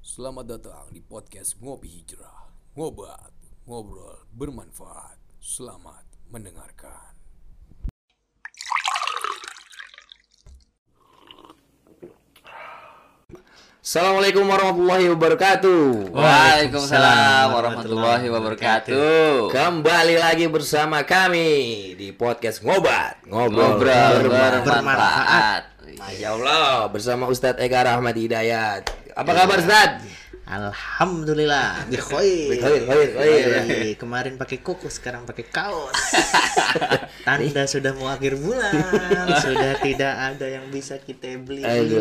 Selamat 0.00 0.48
datang 0.48 0.88
di 0.88 1.04
podcast 1.04 1.60
Ngopi 1.60 1.84
Hijrah. 2.00 2.48
Ngobat, 2.72 3.36
ngobrol 3.68 4.24
bermanfaat. 4.32 5.20
Selamat 5.44 6.08
mendengarkan. 6.32 7.12
Assalamualaikum 13.84 14.48
warahmatullahi 14.48 15.12
wabarakatuh. 15.12 16.16
Waalaikumsalam 16.16 17.46
warahmatullahi 17.52 18.26
wabarakatuh. 18.32 19.52
Kembali 19.52 20.16
lagi 20.16 20.48
bersama 20.48 21.04
kami 21.04 21.92
di 22.00 22.08
podcast 22.16 22.64
Ngobat 22.64 23.28
Ngobrol, 23.28 23.76
Ngobrol 23.76 24.32
Bermanfaat. 24.64 25.76
Masya 26.00 26.28
Allah 26.40 26.88
bersama 26.88 27.28
Ustadz 27.28 27.60
Eka 27.60 27.84
Rahmat 27.84 28.16
Hidayat. 28.16 28.99
Apa 29.20 29.36
kabar 29.36 29.60
Ustadz? 29.60 30.19
Alhamdulillah, 30.48 31.86
bikhoir, 31.86 32.50
bikhoir. 32.50 32.80
Yoi, 33.14 33.94
Kemarin 33.94 34.34
pakai 34.34 34.58
kuku, 34.58 34.88
sekarang 34.88 35.22
pakai 35.22 35.46
kaos. 35.46 35.94
Tanda 37.26 37.68
sudah 37.68 37.92
mau 37.94 38.08
akhir 38.08 38.34
bulan, 38.34 38.72
sudah 39.44 39.76
tidak 39.78 40.14
ada 40.16 40.46
yang 40.48 40.66
bisa 40.72 40.96
kita 40.96 41.36
beli 41.38 41.62
lagi. 41.62 41.94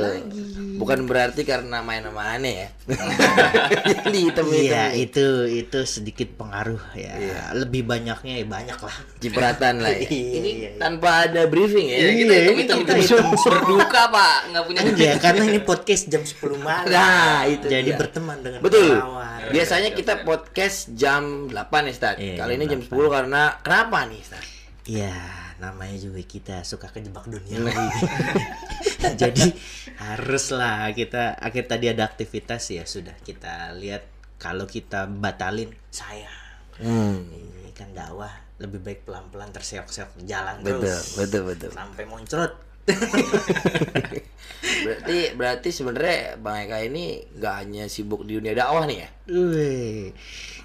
Bukan 0.79 1.05
berarti 1.05 1.43
karena 1.43 1.83
main 1.83 2.01
sama 2.01 2.39
aneh 2.39 2.65
ya. 2.65 2.69
Jadi 4.07 4.19
hitam 4.31 4.45
Iya, 4.49 4.95
itu 4.95 5.25
itu 5.45 5.79
sedikit 5.83 6.39
pengaruh 6.39 6.79
ya. 6.95 7.13
Iya. 7.19 7.41
Lebih 7.53 7.83
banyaknya 7.85 8.39
ya 8.39 8.45
banyak 8.47 8.79
lah. 8.79 8.95
Cipratan 9.19 9.83
lah 9.83 9.91
ya. 9.93 10.07
Iya, 10.07 10.31
Ini 10.39 10.49
iya, 10.49 10.69
iya. 10.73 10.79
tanpa 10.79 11.27
ada 11.27 11.45
briefing 11.45 11.91
ya. 11.91 11.97
Ya, 11.99 12.11
kita 12.15 12.33
Iya, 12.33 12.41
hitung 12.55 12.81
kita 12.87 12.93
hitung. 12.95 13.27
berduka 13.35 14.01
pak 14.09 14.35
nggak 14.49 14.63
punya 14.63 14.79
Iya, 14.95 15.13
karena 15.19 15.43
ini 15.51 15.59
podcast 15.61 16.07
jam 16.07 16.23
10 16.23 16.57
malam. 16.63 16.87
Nah, 16.89 17.43
itu 17.45 17.67
Jadi 17.67 17.91
dia. 17.91 17.97
Dengan 18.41 18.59
Betul. 18.63 18.97
kawan. 18.97 19.51
Biasanya 19.51 19.89
kita 19.95 20.13
podcast 20.27 20.93
jam 20.93 21.51
8 21.51 21.87
ya, 21.87 21.91
Ustaz. 21.93 22.15
Iya, 22.17 22.35
Kali 22.39 22.53
ini 22.55 22.65
jam 22.67 22.81
jam 22.83 22.99
10 22.99 23.15
karena 23.15 23.41
kenapa 23.63 23.97
nih, 24.07 24.19
Ustaz? 24.21 24.43
Iya, 24.89 25.15
namanya 25.59 25.97
juga 25.99 26.21
kita 26.23 26.63
suka 26.63 26.87
kejebak 26.89 27.27
dunia. 27.27 27.59
Nah. 27.61 27.73
Jadi 29.21 29.51
haruslah 29.99 30.91
kita 30.95 31.35
akhir 31.37 31.67
tadi 31.67 31.91
ada 31.91 32.07
aktivitas 32.07 32.71
ya 32.71 32.83
sudah 32.87 33.15
kita 33.21 33.75
lihat 33.75 34.07
kalau 34.39 34.65
kita 34.65 35.05
batalin 35.07 35.75
saya. 35.91 36.31
Hmm. 36.79 37.27
Ini 37.27 37.75
kan 37.75 37.91
dakwah 37.91 38.31
lebih 38.59 38.79
baik 38.83 39.07
pelan-pelan 39.07 39.51
terseok-seok 39.55 40.23
jalan 40.27 40.59
Betul, 40.63 40.83
terus 40.83 41.15
betul, 41.15 41.41
betul. 41.47 41.71
sampai 41.75 42.03
muncrat. 42.07 42.51
Berarti 44.59 45.19
berarti 45.35 45.69
sebenarnya 45.71 46.39
Bang 46.39 46.67
Eka 46.67 46.83
ini 46.83 47.23
nggak 47.37 47.55
hanya 47.63 47.83
sibuk 47.87 48.23
di 48.27 48.39
dunia 48.39 48.55
dakwah 48.55 48.83
nih 48.87 48.97
ya? 49.05 49.09
Wih. 49.29 50.11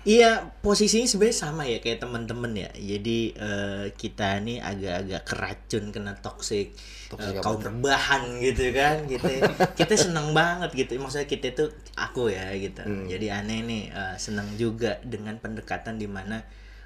Iya, 0.05 0.53
posisinya 0.61 1.09
sebenarnya 1.09 1.39
sama 1.49 1.65
ya 1.65 1.81
kayak 1.81 2.05
teman-teman 2.05 2.53
ya. 2.53 2.71
Jadi 2.77 3.33
eh, 3.33 3.87
kita 3.97 4.45
nih 4.45 4.61
agak-agak 4.61 5.23
keracun 5.25 5.85
kena 5.97 6.13
toxic, 6.21 6.77
apa 7.09 7.41
kaum 7.41 7.61
rebahan 7.65 8.37
gitu 8.45 8.69
kan. 8.77 9.09
Kita 9.09 9.31
kita 9.81 9.95
senang 9.97 10.37
banget 10.37 10.77
gitu. 10.77 11.01
Maksudnya 11.01 11.25
kita 11.25 11.57
tuh 11.57 11.73
aku 11.97 12.29
ya 12.29 12.53
gitu. 12.61 12.85
Hmm. 12.85 13.09
Jadi 13.09 13.33
aneh 13.33 13.65
nih 13.65 13.83
eh, 13.89 14.17
senang 14.21 14.53
juga 14.61 15.01
dengan 15.01 15.41
pendekatan 15.41 15.97
di 15.97 16.09
mana 16.11 16.45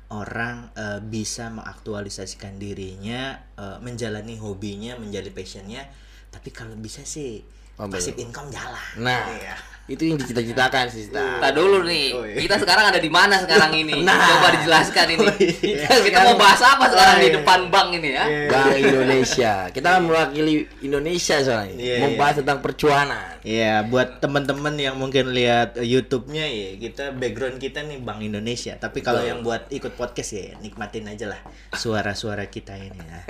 orang 0.08 0.72
eh, 0.72 1.00
bisa 1.04 1.52
mengaktualisasikan 1.52 2.56
dirinya, 2.56 3.36
eh, 3.56 3.78
menjalani 3.84 4.40
hobinya, 4.40 4.96
menjadi 4.96 5.28
passionnya. 5.30 5.84
Tapi 6.32 6.48
kalau 6.52 6.76
bisa 6.76 7.04
sih 7.04 7.44
Oh, 7.78 7.86
passive 7.86 8.18
betul. 8.18 8.26
income 8.26 8.50
jalan. 8.50 8.86
Nah, 8.98 9.30
Iya. 9.30 9.54
Itu 9.88 10.04
yang 10.04 10.20
dicita-citakan 10.20 10.84
sih, 10.92 11.08
Ustaz. 11.08 11.40
Kita 11.40 11.50
dulu 11.56 11.80
nih, 11.88 12.06
Oh, 12.12 12.20
iya. 12.28 12.36
kita 12.44 12.60
sekarang 12.60 12.92
ada 12.92 13.00
di 13.00 13.08
mana 13.08 13.40
sekarang 13.40 13.72
ini? 13.72 13.96
Nah. 14.08 14.20
Coba 14.20 14.48
dijelaskan 14.60 15.06
ini. 15.16 15.24
Oh, 15.24 15.34
iya. 15.40 15.88
Kita, 15.88 16.18
mau 16.28 16.36
bahas 16.36 16.60
apa 16.60 16.84
sekarang 16.92 17.16
Oh, 17.16 17.22
di 17.24 17.28
iya. 17.32 17.36
depan 17.40 17.60
bank 17.72 17.88
ini 17.96 18.08
ya? 18.12 18.24
Iya. 18.28 18.48
Bank 18.52 18.68
Indonesia. 18.76 19.52
Kita 19.72 19.88
kan 19.96 20.02
mewakili 20.04 20.54
Indonesia 20.84 21.36
soalnya. 21.40 21.76
Iya, 21.80 21.96
Membahas 22.04 22.34
iya. 22.36 22.40
tentang 22.44 22.58
percuanan. 22.60 23.28
Iya, 23.40 23.74
buat 23.88 24.20
teman-teman 24.20 24.74
yang 24.76 25.00
mungkin 25.00 25.32
lihat 25.32 25.80
eh, 25.80 25.88
YouTube-nya 25.88 26.44
ya, 26.44 26.68
kita 26.76 27.04
background 27.16 27.56
kita 27.56 27.80
nih 27.80 27.96
Bank 28.04 28.20
Indonesia. 28.20 28.76
Tapi 28.76 29.00
kalau 29.00 29.24
yang 29.24 29.40
buat 29.40 29.72
ikut 29.72 29.96
podcast 29.96 30.36
ya, 30.36 30.52
nikmatin 30.60 31.08
aja 31.08 31.32
lah 31.32 31.40
suara-suara 31.72 32.44
kita 32.52 32.76
ini 32.76 33.00
ya. 33.00 33.20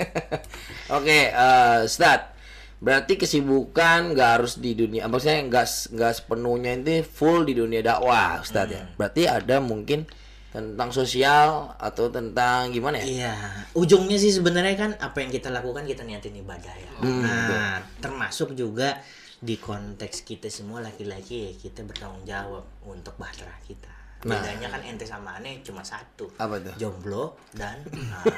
Oke, 0.98 1.30
eh 1.30 1.78
Ustaz. 1.86 2.37
Berarti 2.78 3.18
kesibukan 3.18 4.14
nggak 4.14 4.30
harus 4.38 4.62
di 4.62 4.78
dunia, 4.78 5.10
maksudnya 5.10 5.42
nggak 5.50 5.66
nggak 5.98 6.12
sepenuhnya 6.14 6.78
itu 6.78 7.02
full 7.02 7.42
di 7.42 7.58
dunia 7.58 7.82
dakwah, 7.82 8.38
Ustaz 8.38 8.70
ya. 8.70 8.86
Berarti 8.94 9.26
ada 9.26 9.58
mungkin 9.58 10.06
tentang 10.48 10.94
sosial 10.94 11.74
atau 11.76 12.08
tentang 12.08 12.70
gimana 12.70 13.02
ya? 13.02 13.04
Iya, 13.04 13.34
ujungnya 13.74 14.16
sih 14.16 14.32
sebenarnya 14.32 14.74
kan 14.78 14.90
apa 14.96 15.20
yang 15.20 15.34
kita 15.34 15.50
lakukan 15.50 15.84
kita 15.84 16.06
niatin 16.06 16.38
ibadah 16.38 16.72
ya. 16.72 16.90
nah, 17.02 17.82
termasuk 17.98 18.54
juga 18.54 19.02
di 19.38 19.54
konteks 19.58 20.26
kita 20.26 20.50
semua 20.50 20.82
laki-laki 20.82 21.46
ya 21.46 21.52
kita 21.54 21.86
bertanggung 21.86 22.26
jawab 22.26 22.64
untuk 22.86 23.14
bahtera 23.18 23.54
kita. 23.66 23.97
Nah. 24.26 24.34
Bedanya 24.34 24.66
kan 24.66 24.82
ente 24.82 25.06
sama 25.06 25.38
aneh 25.38 25.62
cuma 25.62 25.78
satu. 25.78 26.26
Apa 26.42 26.58
tuh? 26.58 26.74
Jomblo 26.74 27.38
dan 27.54 27.78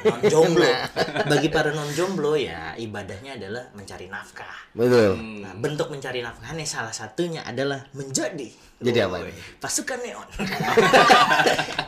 non 0.05 0.21
jomblo. 0.29 0.61
Bagi 1.33 1.49
para 1.49 1.73
non 1.73 1.89
jomblo 1.89 2.37
ya 2.37 2.77
ibadahnya 2.77 3.33
adalah 3.41 3.65
mencari 3.73 4.05
nafkah. 4.05 4.69
Betul. 4.77 5.17
Nah, 5.41 5.57
bentuk 5.57 5.89
mencari 5.89 6.21
nafkahnya 6.21 6.61
salah 6.69 6.93
satunya 6.93 7.41
adalah 7.41 7.81
menjadi 7.97 8.45
Jadi 8.77 8.97
apa 9.01 9.25
ini? 9.25 9.33
Pasukan 9.57 9.99
neon. 10.05 10.27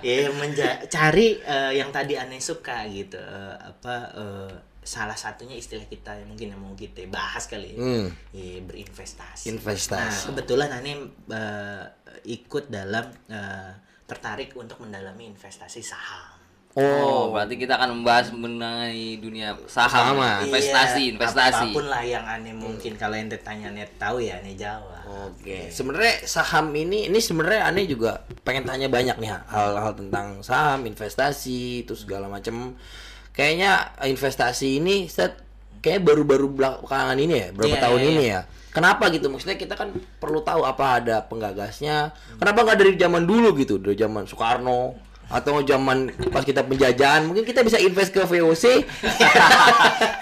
ya 0.01 0.29
menja- 0.41 0.81
cari 0.89 1.37
eh, 1.41 1.77
yang 1.77 1.93
tadi 1.93 2.17
aneh 2.17 2.41
suka 2.41 2.89
gitu. 2.89 3.21
Eh, 3.21 3.55
apa 3.61 3.95
eh, 4.17 4.53
salah 4.83 5.15
satunya 5.17 5.55
istilah 5.57 5.87
kita 5.87 6.15
yang 6.15 6.29
mungkin 6.29 6.47
yang 6.55 6.61
mau 6.61 6.75
kita 6.75 7.07
bahas 7.09 7.47
kali 7.47 7.75
ya. 7.75 7.79
Hmm. 7.79 8.07
Ya, 8.31 8.59
berinvestasi. 8.63 9.49
Investasi. 9.51 9.99
Nah, 9.99 10.13
kebetulan 10.31 10.69
aneh 10.71 10.95
eh, 11.31 11.83
ikut 12.27 12.71
dalam 12.71 13.09
eh, 13.27 13.71
tertarik 14.07 14.53
untuk 14.59 14.79
mendalami 14.83 15.31
investasi 15.31 15.81
saham. 15.81 16.43
Oh, 16.73 17.29
berarti 17.29 17.53
kita 17.61 17.77
akan 17.77 18.01
membahas 18.01 18.33
mengenai 18.33 19.21
dunia 19.21 19.53
saham, 19.69 20.17
Sama. 20.17 20.41
investasi, 20.41 21.05
Iya, 21.05 21.11
investasi. 21.13 21.69
Apa 21.69 21.77
pun 21.77 21.85
lah 21.85 22.01
yang 22.01 22.25
aneh 22.25 22.49
mungkin 22.57 22.97
kalau 22.97 23.13
ente 23.13 23.37
tanya 23.45 23.69
net 23.69 23.93
tahu 24.01 24.17
ya 24.17 24.41
aneh 24.41 24.57
jawab. 24.57 25.05
Oke, 25.29 25.69
sebenarnya 25.69 26.25
saham 26.25 26.73
ini 26.73 27.13
ini 27.13 27.19
sebenarnya 27.21 27.69
aneh 27.69 27.85
juga 27.85 28.25
pengen 28.41 28.65
tanya 28.65 28.89
banyak 28.89 29.21
nih 29.21 29.29
hal-hal 29.53 29.93
tentang 29.93 30.41
saham, 30.41 30.89
investasi, 30.89 31.85
itu 31.85 31.93
segala 31.93 32.25
macam. 32.25 32.73
Kayaknya 33.33 33.97
investasi 34.05 34.77
ini 34.77 35.09
set 35.09 35.41
kayak 35.83 36.05
baru-baru 36.05 36.47
belakangan 36.53 37.17
ini 37.19 37.33
ya, 37.33 37.47
berapa 37.51 37.75
Iya, 37.75 37.83
tahun 37.83 38.01
iya, 38.01 38.09
ini 38.13 38.23
ya. 38.29 38.41
Kenapa 38.73 39.09
gitu? 39.13 39.29
Maksudnya 39.29 39.57
kita 39.59 39.77
kan 39.77 39.93
perlu 40.17 40.41
tahu 40.41 40.65
apa 40.65 41.01
ada 41.01 41.21
penggagasnya. 41.25 42.13
Kenapa 42.41 42.65
nggak 42.65 42.77
dari 42.79 42.93
zaman 42.97 43.25
dulu 43.27 43.53
gitu, 43.57 43.77
dari 43.77 43.93
zaman 43.97 44.25
Soekarno 44.25 44.97
atau 45.31 45.63
zaman 45.63 46.11
pas 46.29 46.43
kita 46.43 46.61
penjajahan 46.63 47.25
mungkin 47.25 47.47
kita 47.47 47.63
bisa 47.63 47.79
invest 47.79 48.11
ke 48.11 48.21
VOC 48.21 48.65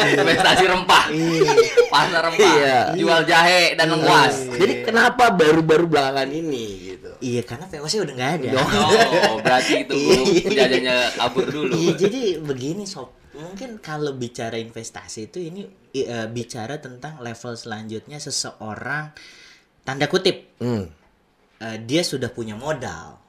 investasi 0.01 0.63
rempah, 0.65 1.05
pasar 1.89 2.21
rempah, 2.31 2.53
Iya. 2.57 2.77
jual 2.97 3.21
jahe 3.25 3.77
dan 3.77 3.93
lengkuas. 3.93 4.55
jadi 4.57 4.85
kenapa 4.85 5.33
baru-baru 5.33 5.85
belakangan 5.89 6.29
ini 6.29 6.65
gitu 6.95 7.11
Iya 7.21 7.45
karena 7.45 7.69
VOC 7.69 7.93
udah 8.01 8.13
nggak 8.17 8.31
ada. 8.41 8.49
Oh, 8.57 9.37
berarti 9.45 9.85
itu 9.85 9.93
penjajahnya 10.41 11.13
kabur 11.21 11.45
dulu. 11.45 11.73
Iya 11.77 11.93
jadi 11.93 12.21
begini 12.41 12.89
sob, 12.89 13.13
mungkin 13.37 13.77
kalau 13.77 14.17
bicara 14.17 14.57
investasi 14.57 15.29
itu 15.29 15.37
ini 15.37 15.69
eh, 15.93 16.25
bicara 16.25 16.81
tentang 16.81 17.21
level 17.21 17.53
selanjutnya 17.53 18.17
seseorang 18.17 19.13
tanda 19.85 20.09
kutip 20.09 20.57
hmm. 20.57 20.85
eh, 21.61 21.77
dia 21.85 22.01
sudah 22.01 22.33
punya 22.33 22.57
modal 22.57 23.21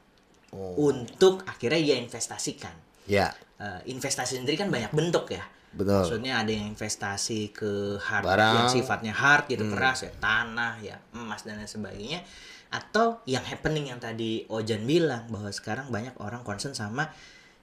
untuk 0.55 1.43
akhirnya 1.45 1.81
dia 1.81 1.97
investasikan. 1.99 2.75
ya 3.03 3.33
Eh, 3.57 3.95
investasi 3.95 4.43
sendiri 4.43 4.59
kan 4.59 4.75
banyak 4.75 4.91
bentuk 4.91 5.31
ya. 5.31 5.47
Betul. 5.71 6.03
Maksudnya 6.03 6.43
ada 6.43 6.51
yang 6.51 6.75
investasi 6.75 7.55
ke 7.55 7.95
hard 7.97 8.27
Barang. 8.27 8.55
yang 8.59 8.67
sifatnya 8.69 9.15
hard 9.15 9.47
gitu 9.47 9.71
keras 9.71 10.03
ya, 10.03 10.11
tanah 10.19 10.83
ya, 10.83 10.99
emas 11.15 11.47
dan 11.47 11.57
lain 11.57 11.71
sebagainya. 11.71 12.27
Atau 12.69 13.23
yang 13.25 13.47
happening 13.47 13.95
yang 13.95 14.03
tadi 14.03 14.43
Ojan 14.51 14.83
bilang 14.83 15.31
bahwa 15.31 15.47
sekarang 15.49 15.89
banyak 15.89 16.19
orang 16.19 16.43
concern 16.43 16.75
sama 16.75 17.07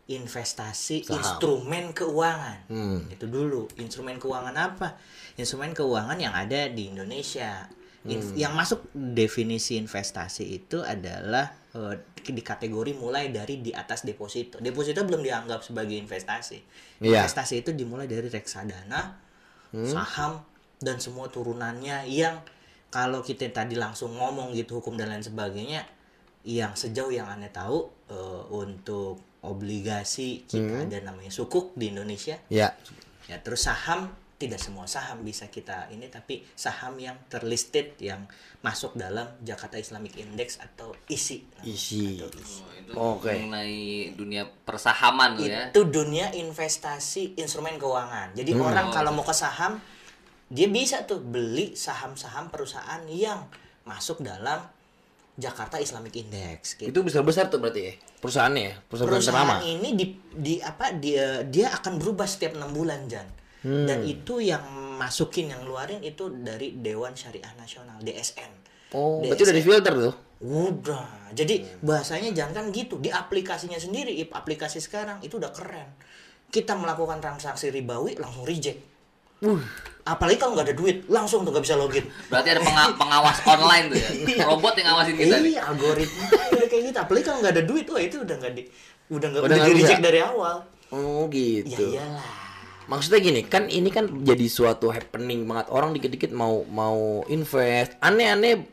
investasi 0.07 1.03
Saham. 1.05 1.19
instrumen 1.19 1.91
keuangan. 1.91 2.65
Hmm. 2.71 2.99
Itu 3.11 3.27
dulu, 3.27 3.67
instrumen 3.75 4.17
keuangan 4.17 4.55
apa? 4.55 4.97
Instrumen 5.35 5.75
keuangan 5.75 6.15
yang 6.15 6.31
ada 6.31 6.65
di 6.65 6.89
Indonesia. 6.89 7.67
Inf- 8.07 8.31
Hmm. 8.31 8.39
Yang 8.39 8.53
masuk 8.55 8.79
definisi 8.95 9.75
investasi 9.75 10.47
itu 10.47 10.79
adalah 10.79 11.58
eh, 11.75 11.95
di 12.23 12.41
kategori 12.45 12.91
mulai 12.97 13.33
dari 13.33 13.61
di 13.61 13.71
atas 13.73 14.05
deposito. 14.05 14.57
Deposito 14.61 15.01
belum 15.05 15.21
dianggap 15.21 15.61
sebagai 15.65 15.97
investasi. 15.97 16.57
Iya. 17.03 17.25
Investasi 17.25 17.61
itu 17.65 17.71
dimulai 17.73 18.05
dari 18.05 18.29
reksadana, 18.29 19.17
saham 19.85 20.41
dan 20.81 20.97
semua 20.97 21.27
turunannya 21.29 22.07
yang 22.09 22.41
kalau 22.89 23.21
kita 23.21 23.45
tadi 23.53 23.77
langsung 23.77 24.17
ngomong 24.17 24.55
gitu 24.57 24.81
hukum 24.81 24.97
dan 24.97 25.13
lain 25.13 25.21
sebagainya 25.21 25.85
yang 26.41 26.73
sejauh 26.73 27.13
yang 27.13 27.29
aneh 27.29 27.51
tahu 27.53 27.85
eh, 28.09 28.43
untuk 28.49 29.21
obligasi 29.45 30.43
kita 30.49 30.89
ada 30.89 30.99
namanya 31.13 31.31
sukuk 31.31 31.71
di 31.77 31.93
Indonesia 31.93 32.35
Ya. 32.51 32.75
ya 33.29 33.37
terus 33.39 33.63
saham 33.69 34.11
tidak 34.39 34.57
semua 34.63 34.87
saham 34.87 35.19
bisa 35.27 35.51
kita 35.51 35.91
ini 35.91 36.07
tapi 36.07 36.47
saham 36.55 36.95
yang 36.95 37.19
terlisted 37.27 37.99
yang 37.99 38.23
masuk 38.63 38.95
dalam 38.95 39.27
Jakarta 39.43 39.75
Islamic 39.75 40.15
Index 40.15 40.63
atau 40.63 40.95
ISI 41.11 41.43
Isi. 41.67 42.23
Oh, 42.23 42.31
itu 42.31 42.95
Oke. 42.95 43.35
mengenai 43.35 44.15
dunia 44.15 44.47
persahaman 44.63 45.35
tuh 45.35 45.51
ya. 45.51 45.67
itu 45.69 45.83
dunia 45.91 46.31
investasi 46.31 47.35
instrumen 47.35 47.75
keuangan 47.75 48.31
jadi 48.31 48.55
orang 48.55 48.95
kalau 48.95 49.11
mau 49.11 49.27
ke 49.27 49.35
saham 49.35 49.75
dia 50.49 50.65
bisa 50.71 51.03
tuh 51.03 51.19
beli 51.19 51.75
saham-saham 51.75 52.49
perusahaan 52.49 53.03
yang 53.05 53.45
masuk 53.83 54.23
dalam 54.23 54.63
Jakarta 55.39 55.79
Islamic 55.79 56.19
Index 56.19 56.75
gitu. 56.75 56.91
Itu 56.91 56.99
besar 57.05 57.23
besar 57.23 57.47
tuh 57.47 57.63
berarti 57.63 57.81
ya 57.85 57.93
perusahaannya 58.19 58.63
ya 58.63 58.75
perusahaan, 58.87 59.09
perusahaan 59.15 59.47
ternama. 59.47 59.63
ini 59.63 59.89
di 59.95 60.05
di 60.35 60.53
apa 60.59 60.91
dia 60.91 61.47
dia 61.47 61.71
akan 61.71 61.95
berubah 61.95 62.27
setiap 62.27 62.59
enam 62.59 62.75
bulan 62.75 63.07
Jan 63.07 63.38
Hmm. 63.59 63.83
dan 63.83 63.99
itu 64.01 64.39
yang 64.39 64.63
masukin 64.95 65.51
yang 65.51 65.63
luarin 65.63 65.99
itu 65.99 66.31
dari 66.31 66.75
Dewan 66.75 67.11
Syariah 67.11 67.51
Nasional 67.55 67.99
DSN 67.99 68.51
Oh, 68.89 69.21
berarti 69.21 69.45
udah 69.45 69.53
di 69.53 69.61
filter 69.61 69.93
tuh. 69.93 70.15
udah. 70.41 71.29
Jadi 71.29 71.61
bahasanya 71.77 72.33
jangan 72.33 72.53
kan 72.57 72.65
gitu. 72.73 72.97
Di 72.97 73.13
aplikasinya 73.13 73.77
sendiri 73.77 74.17
aplikasi 74.25 74.81
sekarang 74.81 75.21
itu 75.21 75.37
udah 75.37 75.53
keren. 75.53 75.93
Kita 76.49 76.73
melakukan 76.73 77.21
transaksi 77.21 77.69
ribawi 77.69 78.17
langsung 78.17 78.49
reject. 78.49 78.81
Apalagi 80.01 80.41
kalau 80.41 80.57
nggak 80.57 80.67
ada 80.67 80.75
duit 80.75 81.05
langsung 81.05 81.45
tuh 81.45 81.53
nggak 81.53 81.69
bisa 81.69 81.77
login. 81.77 82.01
Berarti 82.27 82.49
ada 82.49 82.65
penga- 82.65 82.97
pengawas 82.97 83.37
online 83.45 83.93
tuh 83.93 83.97
ya. 84.01 84.09
Robot 84.49 84.73
yang 84.73 84.87
ngawasin 84.89 85.15
kita 85.15 85.35
iya 85.37 85.61
algoritma 85.69 86.25
udah 86.49 86.67
kayak 86.67 86.83
gitu. 86.89 86.97
Apalagi 86.97 87.23
kalau 87.29 87.37
nggak 87.45 87.53
ada 87.53 87.63
duit 87.69 87.85
wah 87.85 88.01
itu 88.01 88.17
udah 88.17 88.35
nggak 88.41 88.53
di 88.57 88.63
udah 89.13 89.27
nggak 89.29 89.41
Udah 89.45 89.53
udah, 89.53 89.67
di 89.69 89.73
reject 89.77 90.01
dari 90.01 90.19
awal. 90.19 90.55
Oh 90.89 91.29
ya 91.29 91.61
gitu. 91.61 91.93
iyalah 91.93 92.48
Maksudnya 92.89 93.19
gini, 93.21 93.41
kan 93.45 93.69
ini 93.69 93.93
kan 93.93 94.09
jadi 94.25 94.49
suatu 94.49 94.89
happening 94.89 95.45
banget. 95.45 95.69
Orang 95.69 95.93
dikit-dikit 95.93 96.33
mau 96.33 96.65
mau 96.65 97.21
invest. 97.29 97.93
Aneh-aneh 98.01 98.65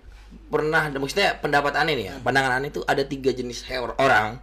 pernah 0.48 0.88
maksudnya 0.88 1.36
pendapat 1.36 1.76
aneh 1.76 1.94
nih 1.94 2.06
ya. 2.08 2.14
Pandangan 2.24 2.58
aneh 2.58 2.72
itu 2.72 2.80
ada 2.88 3.04
tiga 3.04 3.30
jenis 3.36 3.68
orang 4.00 4.40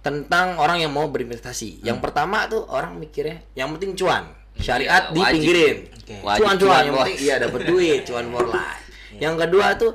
tentang 0.00 0.56
orang 0.56 0.80
yang 0.80 0.92
mau 0.92 1.08
berinvestasi. 1.12 1.84
Yang 1.84 2.00
pertama 2.00 2.48
tuh 2.48 2.64
orang 2.68 2.96
mikirnya 2.96 3.44
yang 3.52 3.72
penting 3.76 3.92
cuan. 3.96 4.24
Syariat 4.54 5.10
Iya, 5.10 5.18
wajib. 5.18 5.18
dipinggirin. 5.18 5.76
Oke. 5.90 6.14
Wajib 6.22 6.40
Cuan-cuan 6.46 6.60
cuan, 6.62 6.82
yang 6.86 6.94
penting 6.94 7.18
iya 7.26 7.34
dapat 7.42 7.60
duit, 7.66 8.00
cuan 8.06 8.24
for 8.30 8.46
life. 8.46 8.86
Yang 9.24 9.34
kedua 9.46 9.66
tuh 9.78 9.92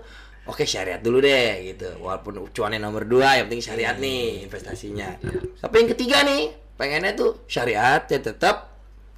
Oke 0.49 0.63
syariat 0.65 0.97
dulu 0.97 1.21
deh 1.21 1.75
gitu 1.75 1.99
Walaupun 2.01 2.49
cuannya 2.49 2.79
nomor 2.81 3.05
dua 3.05 3.37
Yang 3.37 3.45
penting 3.51 3.63
syariat 3.67 3.95
nih 3.99 4.47
investasinya 4.47 5.11
Tapi 5.61 5.75
yang 5.75 5.89
ketiga 5.93 6.17
nih 6.25 6.55
Pengennya 6.79 7.13
tuh 7.13 7.43
syariat 7.45 8.01
ya 8.07 8.19
tetap 8.23 8.68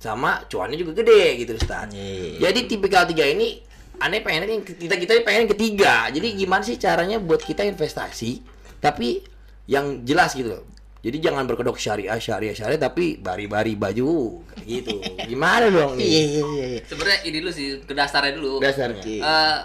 Sama 0.01 0.41
cuannya 0.49 0.81
juga 0.81 0.97
gede 1.05 1.45
gitu 1.45 1.53
Ustaz 1.61 1.93
Iya. 1.93 2.49
Jadi 2.49 2.59
tipikal 2.65 3.05
tiga 3.05 3.29
ini 3.29 3.61
Aneh 4.01 4.25
pengennya 4.25 4.49
yang 4.49 4.65
kita 4.65 4.97
kita 4.97 5.21
pengen 5.21 5.45
yang 5.45 5.51
ketiga 5.53 5.93
Jadi 6.09 6.27
gimana 6.33 6.65
sih 6.65 6.81
caranya 6.81 7.21
buat 7.21 7.45
kita 7.45 7.61
investasi 7.61 8.41
Tapi 8.81 9.21
yang 9.69 10.01
jelas 10.01 10.33
gitu 10.33 10.57
loh 10.57 10.65
jadi 11.01 11.17
jangan 11.17 11.49
berkedok 11.49 11.81
syariah 11.81 12.21
syariah 12.21 12.53
syariah 12.53 12.77
tapi 12.77 13.17
bari-bari 13.17 13.73
baju 13.73 14.37
gitu. 14.69 15.01
Gimana 15.33 15.73
dong 15.73 15.97
iya 15.97 16.05
nih? 16.05 16.05
iya 16.05 16.21
iya 16.21 16.65
iya. 16.77 16.79
Sebenarnya 16.85 17.19
ini 17.25 17.37
dulu 17.41 17.51
sih 17.51 17.67
ke 17.81 17.93
dasarnya 17.97 18.37
dulu. 18.37 18.61
Dasarnya. 18.61 19.01
Eh, 19.01 19.57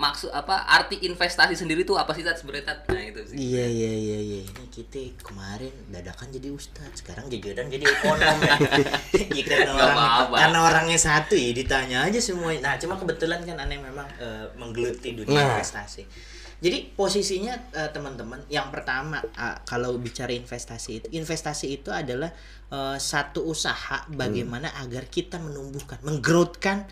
maksud 0.00 0.32
apa 0.32 0.64
arti 0.64 1.04
investasi 1.04 1.52
sendiri 1.52 1.84
tuh 1.84 2.00
apa 2.00 2.16
sih 2.16 2.24
Tat 2.24 2.40
sebenarnya 2.40 2.72
Tat? 2.72 2.88
Nah 2.88 3.04
itu 3.04 3.20
sih. 3.28 3.36
Iya 3.36 3.68
iya 3.68 3.92
iya 3.92 4.18
iya. 4.18 4.40
Ini 4.48 4.66
kita 4.72 5.20
kemarin 5.20 5.68
dadakan 5.92 6.32
jadi 6.32 6.48
ustadz, 6.48 7.04
sekarang 7.04 7.28
jadi 7.28 7.52
dan 7.60 7.68
jadi 7.68 7.84
ekonom 7.84 8.36
ya. 8.40 8.56
Iya 9.36 9.42
karena 9.44 9.70
orang 9.76 9.92
apa-apa. 9.92 10.36
karena 10.40 10.58
orangnya 10.64 10.98
satu 10.98 11.36
ya 11.36 11.52
ditanya 11.52 12.08
aja 12.08 12.16
semuanya. 12.16 12.72
Nah 12.72 12.74
cuma 12.80 12.96
kebetulan 12.96 13.44
kan 13.44 13.60
aneh 13.60 13.76
memang 13.76 14.08
eh, 14.16 14.48
menggeluti 14.56 15.12
dunia 15.12 15.36
Nah. 15.36 15.60
investasi. 15.60 16.08
Jadi 16.60 16.92
posisinya 16.92 17.52
eh, 17.72 17.88
teman-teman 17.92 18.40
yang 18.48 18.72
pertama 18.72 19.20
ah, 19.36 19.60
kalau 19.68 20.00
bicara 20.00 20.32
investasi 20.32 20.90
itu, 21.04 21.06
investasi 21.12 21.76
itu 21.76 21.92
adalah 21.92 22.32
eh, 22.72 22.96
satu 22.96 23.44
usaha 23.44 24.08
bagaimana 24.08 24.72
agar 24.80 25.12
kita 25.12 25.36
menumbuhkan, 25.36 26.00
menggrowthkan 26.00 26.88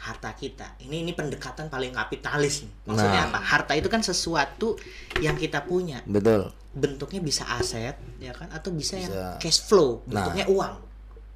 harta 0.00 0.32
kita. 0.32 0.80
Ini 0.80 1.04
ini 1.04 1.12
pendekatan 1.12 1.68
paling 1.68 1.92
kapitalis 1.92 2.64
nih. 2.64 2.72
Maksudnya 2.88 3.28
Nah. 3.28 3.36
apa? 3.36 3.38
Harta 3.38 3.72
itu 3.76 3.92
kan 3.92 4.00
sesuatu 4.00 4.80
yang 5.20 5.36
kita 5.36 5.60
punya. 5.62 6.00
Betul. 6.08 6.48
Bentuknya 6.72 7.20
bisa 7.20 7.44
aset, 7.44 8.00
ya 8.16 8.32
kan? 8.32 8.48
Atau 8.48 8.72
bisa, 8.72 8.96
yang 8.96 9.12
Bisa. 9.12 9.36
cash 9.36 9.60
flow, 9.60 10.00
Nah. 10.08 10.24
bentuknya 10.24 10.44
uang. 10.48 10.74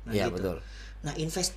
Nah, 0.08 0.12
Iya, 0.16 0.32
gitu. 0.32 0.36
betul. 0.40 0.56
Nah, 1.04 1.12
invest 1.20 1.52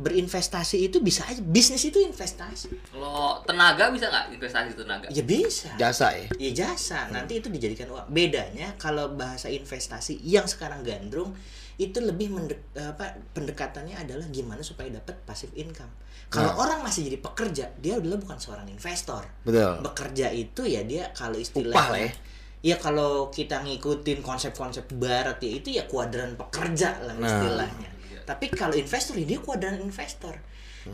berinvestasi 0.00 0.80
itu 0.80 0.96
bisa 1.04 1.28
aja. 1.28 1.44
Bisnis 1.44 1.84
itu 1.84 2.00
investasi. 2.00 2.72
Kalau 2.88 3.44
tenaga 3.44 3.92
bisa 3.92 4.08
nggak 4.08 4.32
investasi 4.32 4.72
tenaga? 4.72 5.06
Ya 5.12 5.20
bisa. 5.20 5.68
Jasa 5.76 6.16
ya. 6.16 6.24
Ya 6.40 6.50
jasa, 6.64 7.12
nanti 7.12 7.36
itu 7.36 7.52
dijadikan 7.52 7.92
uang. 7.92 8.08
Bedanya 8.08 8.72
kalau 8.80 9.12
bahasa 9.12 9.52
investasi 9.52 10.16
yang 10.24 10.48
sekarang 10.48 10.80
gandrung 10.80 11.36
itu 11.80 11.96
lebih 12.04 12.28
mendek, 12.28 12.60
apa 12.76 13.16
pendekatannya 13.32 13.96
adalah 13.96 14.28
gimana 14.28 14.60
supaya 14.60 14.92
dapat 14.92 15.16
passive 15.24 15.56
income. 15.56 15.88
Kalau 16.28 16.52
Nah. 16.52 16.60
orang 16.60 16.84
masih 16.84 17.08
jadi 17.08 17.18
pekerja, 17.24 17.64
dia 17.80 17.96
adalah 17.96 18.20
bukan 18.20 18.36
seorang 18.36 18.68
investor. 18.68 19.24
Betul. 19.48 19.80
Bekerja 19.80 20.28
itu 20.28 20.62
ya 20.68 20.84
dia 20.84 21.08
kalau 21.16 21.40
istilahnya 21.40 21.72
Upah 21.74 21.88
lah 21.90 22.00
ya. 22.04 22.12
Ya 22.60 22.76
kalau 22.76 23.32
kita 23.32 23.64
ngikutin 23.64 24.20
konsep-konsep 24.20 24.84
barat 25.00 25.40
ya 25.40 25.50
itu 25.56 25.72
ya 25.72 25.88
kuadran 25.88 26.36
pekerja 26.36 27.00
lah 27.00 27.16
Nah. 27.16 27.24
istilahnya. 27.24 27.88
Tapi 28.28 28.52
kalau 28.52 28.76
investor 28.76 29.16
ya 29.16 29.24
dia 29.24 29.40
kuadran 29.40 29.80
investor. 29.80 30.36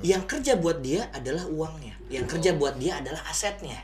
Yang 0.03 0.23
kerja 0.27 0.59
buat 0.59 0.83
dia 0.83 1.07
adalah 1.15 1.47
uangnya. 1.47 1.95
Yang 2.11 2.39
kerja 2.39 2.51
buat 2.59 2.75
dia 2.75 2.99
adalah 2.99 3.23
asetnya. 3.31 3.79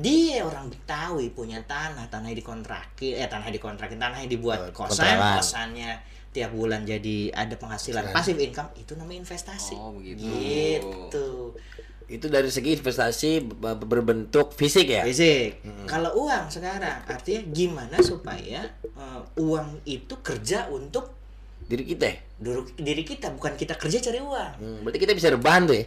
Dia 0.00 0.44
orang 0.44 0.72
Betawi 0.72 1.32
punya 1.32 1.60
tanah, 1.64 2.08
tanahnya 2.08 2.36
dikontrakin, 2.40 3.20
eh 3.20 3.28
tanahnya 3.28 3.56
dikontrakin, 3.56 4.00
tanahnya 4.00 4.28
dibuat 4.28 4.72
kosan, 4.76 5.16
kosannya 5.40 6.15
tiap 6.36 6.52
bulan 6.52 6.84
jadi 6.84 7.32
ada 7.32 7.56
penghasilan 7.56 8.12
passive 8.12 8.36
income 8.38 8.68
itu 8.76 8.92
namanya 8.92 9.24
investasi. 9.24 9.72
Oh, 9.74 9.96
begitu. 9.96 10.20
Gitu. 10.20 11.26
Itu 12.06 12.26
dari 12.28 12.46
segi 12.46 12.76
investasi 12.76 13.30
ber- 13.42 13.80
berbentuk 13.80 14.52
fisik 14.52 14.86
ya. 14.86 15.02
Fisik. 15.02 15.64
Kalau 15.84 16.12
uang 16.20 16.46
sekarang 16.46 17.02
artinya 17.02 17.40
gimana 17.48 17.96
supaya 17.98 18.68
eh, 18.84 19.20
uang 19.36 19.80
itu 19.84 20.14
kerja 20.20 20.68
untuk 20.68 21.16
Diri 21.58 21.82
kita. 21.84 22.06
ya? 22.06 22.16
dulu 22.36 22.68
diri 22.76 23.00
kita 23.00 23.32
bukan 23.32 23.56
kita 23.56 23.74
kerja 23.74 23.98
cari 23.98 24.20
uang. 24.20 24.52
Hmm, 24.54 24.78
berarti 24.84 24.98
kita 25.00 25.12
bisa 25.12 25.32
rebahan 25.32 25.64
tuh 25.64 25.74
ya. 25.74 25.84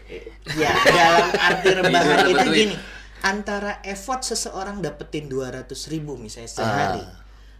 Ya 0.58 0.74
dalam 0.84 1.30
arti 1.32 1.68
rebahan 1.72 2.18
itu 2.26 2.36
duit. 2.42 2.58
gini 2.58 2.76
antara 3.22 3.78
effort 3.84 4.26
seseorang 4.26 4.80
dapetin 4.80 5.28
200 5.28 5.70
ribu 5.88 6.18
misalnya 6.18 6.50
sehari 6.50 7.00
Ah. 7.00 7.16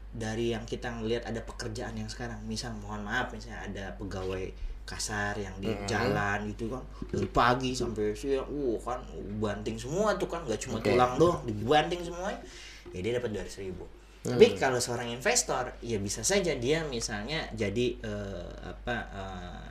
Dari 0.10 0.52
yang 0.52 0.66
kita 0.66 0.90
ngelihat 0.90 1.26
ada 1.26 1.42
pekerjaan 1.42 1.94
yang 1.94 2.10
sekarang. 2.10 2.42
Misal 2.46 2.74
mohon 2.80 3.06
maaf 3.06 3.30
misalnya 3.30 3.62
ada 3.66 3.86
pegawai 3.96 4.50
kasar 4.84 5.38
yang 5.38 5.54
di 5.62 5.70
jalan 5.86 6.50
gitu 6.50 6.66
kan 6.66 6.82
dari 7.14 7.30
pagi 7.30 7.78
sampai 7.78 8.10
siang 8.18 8.42
uh 8.50 8.74
kan 8.82 8.98
banting 9.38 9.78
semua 9.78 10.18
tuh 10.18 10.26
kan 10.26 10.42
nggak 10.42 10.58
cuma 10.58 10.82
Oke. 10.82 10.90
tulang 10.90 11.14
doang 11.16 11.46
dibanting 11.46 12.02
semuanya. 12.02 12.42
Ya 12.90 13.06
dia 13.06 13.22
dapat 13.22 13.38
200 13.38 13.66
ribu. 13.70 13.86
Tapi 14.20 14.58
kalau 14.58 14.82
seorang 14.82 15.14
investor 15.14 15.70
ya 15.80 16.02
bisa 16.02 16.26
saja 16.26 16.58
dia 16.58 16.82
misalnya 16.90 17.46
jadi 17.54 18.02
eh, 18.02 18.50
apa 18.66 18.96
eh, 19.14 19.68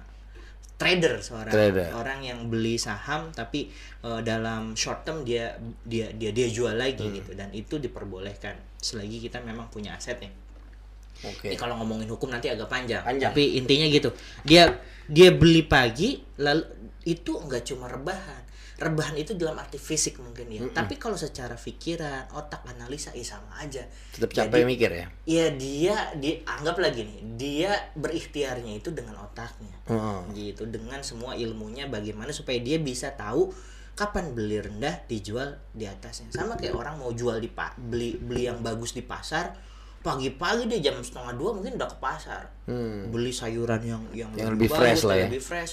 trader 0.78 1.18
seorang 1.18 1.50
Trader. 1.50 1.90
orang 1.90 2.22
yang 2.22 2.46
beli 2.46 2.78
saham 2.78 3.34
tapi 3.34 3.66
eh, 4.06 4.20
dalam 4.22 4.78
short 4.78 5.02
term 5.02 5.26
dia 5.26 5.58
dia 5.82 6.14
dia 6.14 6.30
dia 6.30 6.46
jual 6.46 6.78
lagi 6.78 7.02
Hmm. 7.02 7.18
gitu. 7.18 7.34
Dan 7.34 7.50
itu 7.50 7.82
diperbolehkan 7.82 8.54
selagi 8.78 9.18
kita 9.22 9.42
memang 9.42 9.66
punya 9.68 9.94
asetnya. 9.94 10.30
Oke. 11.26 11.50
Ini 11.50 11.56
kalau 11.58 11.74
ngomongin 11.82 12.06
hukum 12.06 12.30
nanti 12.30 12.46
agak 12.46 12.70
panjang. 12.70 13.02
Panjang. 13.02 13.34
Tapi 13.34 13.58
intinya 13.58 13.86
gitu. 13.90 14.14
Dia 14.46 14.70
dia 15.08 15.34
beli 15.34 15.66
pagi 15.66 16.22
lalu 16.38 16.62
itu 17.02 17.34
enggak 17.34 17.66
cuma 17.66 17.90
rebahan. 17.90 18.46
Rebahan 18.78 19.18
itu 19.18 19.34
dalam 19.34 19.58
arti 19.58 19.74
fisik 19.74 20.22
mungkin 20.22 20.46
ya. 20.54 20.62
Tapi 20.70 20.94
kalau 21.02 21.18
secara 21.18 21.58
pikiran, 21.58 22.30
otak, 22.30 22.62
analisa 22.62 23.10
ya 23.10 23.26
sama 23.26 23.58
aja. 23.58 23.82
Tetap 24.14 24.30
Jadi, 24.30 24.54
capek 24.54 24.62
mikir 24.62 24.90
ya. 24.94 25.06
Iya 25.26 25.46
dia 25.58 25.96
dia 26.14 26.34
anggap 26.46 26.78
lagi 26.78 27.02
nih 27.02 27.18
dia 27.34 27.74
berikhtiarnya 27.98 28.78
itu 28.78 28.94
dengan 28.94 29.18
otaknya 29.18 29.74
Heeh. 29.90 30.18
gitu 30.34 30.70
dengan 30.70 31.02
semua 31.02 31.34
ilmunya 31.34 31.90
bagaimana 31.90 32.30
supaya 32.30 32.62
dia 32.62 32.78
bisa 32.78 33.10
tahu 33.18 33.50
kapan 33.98 34.30
beli 34.30 34.62
rendah 34.62 35.02
dijual 35.04 35.58
di 35.72 35.82
atasnya 35.84 36.30
sama 36.30 36.54
kayak 36.54 36.72
orang 36.72 36.94
mau 36.96 37.10
jual 37.10 37.36
di 37.36 37.50
pa 37.50 37.74
beli 37.74 38.14
beli 38.14 38.46
yang 38.46 38.62
bagus 38.62 38.94
di 38.94 39.02
pasar 39.02 39.50
pagi-pagi 39.98 40.70
dia 40.70 40.78
jam 40.80 41.02
setengah 41.02 41.34
dua 41.34 41.50
mungkin 41.50 41.74
udah 41.74 41.88
ke 41.88 41.98
pasar 41.98 42.42
Hmm. 42.64 43.08
beli 43.08 43.32
sayuran 43.32 43.80
yang 43.80 44.02
yang, 44.12 44.30
Yang 44.30 44.50
lebih 44.54 44.68
fresh 44.70 45.02
lah 45.02 45.16
ya. 45.16 45.26
lebih 45.26 45.40
fresh 45.40 45.72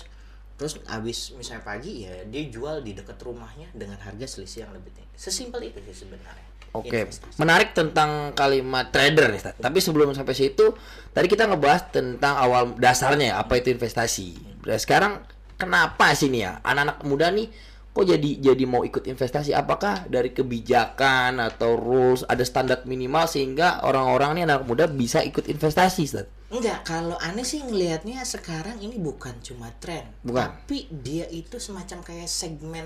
terus 0.56 0.80
abis 0.88 1.36
misalnya 1.36 1.62
pagi 1.62 2.02
ya 2.02 2.24
dia 2.24 2.48
jual 2.48 2.80
di 2.80 2.96
dekat 2.96 3.20
rumahnya 3.20 3.68
dengan 3.70 4.00
harga 4.00 4.24
selisih 4.26 4.64
yang 4.64 4.72
lebih 4.72 4.90
tinggi 4.90 5.12
sesimpel 5.14 5.60
itu 5.62 5.78
sih 5.86 6.08
sebenarnya 6.08 6.48
Oke, 6.72 7.08
Investasi. 7.08 7.40
menarik 7.40 7.72
tentang 7.72 8.36
kalimat 8.36 8.92
trader 8.92 9.32
nih. 9.32 9.40
Tapi 9.56 9.80
sebelum 9.80 10.12
sampai 10.12 10.36
situ, 10.36 10.76
tadi 11.12 11.32
kita 11.32 11.48
ngebahas 11.48 11.88
tentang 11.88 12.36
awal 12.36 12.76
dasarnya 12.76 13.32
ya, 13.32 13.36
apa 13.40 13.56
itu 13.56 13.72
investasi. 13.72 14.36
Nah, 14.60 14.76
sekarang 14.76 15.24
kenapa 15.56 16.12
sih 16.12 16.28
nih 16.28 16.42
ya 16.44 16.60
anak-anak 16.60 17.00
muda 17.02 17.32
nih 17.32 17.48
kok 17.96 18.04
jadi 18.04 18.30
jadi 18.44 18.64
mau 18.68 18.84
ikut 18.84 19.08
investasi? 19.08 19.56
Apakah 19.56 20.04
dari 20.12 20.36
kebijakan 20.36 21.40
atau 21.40 21.80
rules 21.80 22.28
ada 22.28 22.44
standar 22.44 22.84
minimal 22.84 23.24
sehingga 23.32 23.80
orang-orang 23.88 24.36
nih 24.36 24.44
anak 24.52 24.68
muda 24.68 24.92
bisa 24.92 25.24
ikut 25.24 25.48
investasi, 25.48 26.04
Stat? 26.04 26.28
Enggak, 26.52 26.84
kalau 26.84 27.16
aneh 27.24 27.48
sih 27.48 27.64
ngelihatnya 27.64 28.20
sekarang 28.28 28.84
ini 28.84 29.00
bukan 29.00 29.40
cuma 29.40 29.72
tren, 29.80 30.12
Bukan. 30.22 30.44
tapi 30.44 30.92
dia 30.92 31.26
itu 31.32 31.56
semacam 31.56 32.04
kayak 32.04 32.28
segmen 32.28 32.86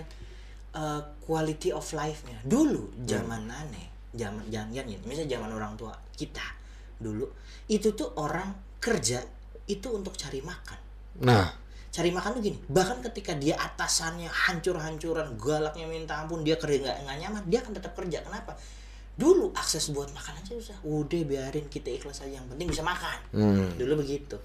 uh, 0.78 1.02
quality 1.26 1.74
of 1.74 1.84
life-nya. 1.90 2.40
Dulu 2.46 3.04
zaman 3.04 3.50
aneh, 3.50 4.14
zaman 4.14 4.46
jangan 4.54 4.86
ini, 4.86 5.02
misalnya 5.10 5.42
zaman 5.42 5.52
orang 5.58 5.74
tua 5.74 5.98
kita 6.14 6.62
dulu 7.00 7.26
itu 7.72 7.96
tuh 7.96 8.12
orang 8.20 8.52
kerja 8.78 9.24
itu 9.66 9.88
untuk 9.90 10.14
cari 10.20 10.44
makan. 10.44 10.80
Nah, 11.24 11.48
Cari 11.90 12.14
makan 12.14 12.38
tuh 12.38 12.44
gini, 12.46 12.58
bahkan 12.70 13.02
ketika 13.02 13.34
dia 13.34 13.58
atasannya 13.58 14.30
hancur-hancuran, 14.30 15.34
galaknya 15.42 15.90
minta 15.90 16.22
ampun, 16.22 16.46
dia 16.46 16.54
kerja 16.54 16.86
nggak 16.86 16.98
nggak 17.02 17.18
nyaman, 17.26 17.44
dia 17.50 17.60
akan 17.66 17.74
tetap 17.74 17.98
kerja. 17.98 18.22
Kenapa? 18.22 18.54
Dulu 19.18 19.52
akses 19.58 19.90
buat 19.90 20.14
makan 20.14 20.38
aja 20.38 20.54
susah. 20.54 20.78
Udah 20.86 21.22
biarin 21.26 21.66
kita 21.66 21.90
ikhlas 21.90 22.22
aja, 22.22 22.40
yang 22.40 22.46
penting 22.46 22.70
bisa 22.70 22.86
makan. 22.86 23.20
Hmm. 23.34 23.74
Dulu 23.74 24.06
begitu. 24.06 24.38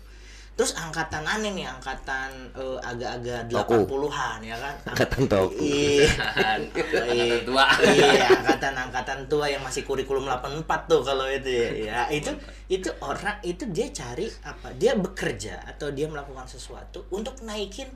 Terus 0.55 0.79
angkatan 0.79 1.27
aneh 1.27 1.51
nih, 1.51 1.67
angkatan 1.67 2.31
eh, 2.55 2.79
agak-agak 2.79 3.51
Toku. 3.51 3.91
80-an 4.07 4.39
ya 4.39 4.55
kan. 4.55 4.75
Angkatan 4.87 5.23
toku. 5.27 5.59
Iya. 5.59 6.07
Angkatan 6.63 7.43
tua. 7.43 7.67
Iya, 7.83 8.27
angkatan-angkatan 8.39 9.19
tua 9.27 9.47
yang 9.51 9.67
masih 9.67 9.83
kurikulum 9.83 10.31
84 10.31 10.63
tuh 10.87 11.03
kalau 11.03 11.27
itu 11.27 11.51
ya. 11.51 11.69
Ya, 11.75 12.01
itu 12.07 12.31
itu 12.71 12.87
orang 13.03 13.43
itu 13.43 13.67
dia 13.75 13.91
cari 13.91 14.31
apa? 14.47 14.71
Dia 14.79 14.95
bekerja 14.95 15.59
atau 15.67 15.91
dia 15.91 16.07
melakukan 16.07 16.47
sesuatu 16.47 17.03
untuk 17.11 17.35
naikin 17.43 17.91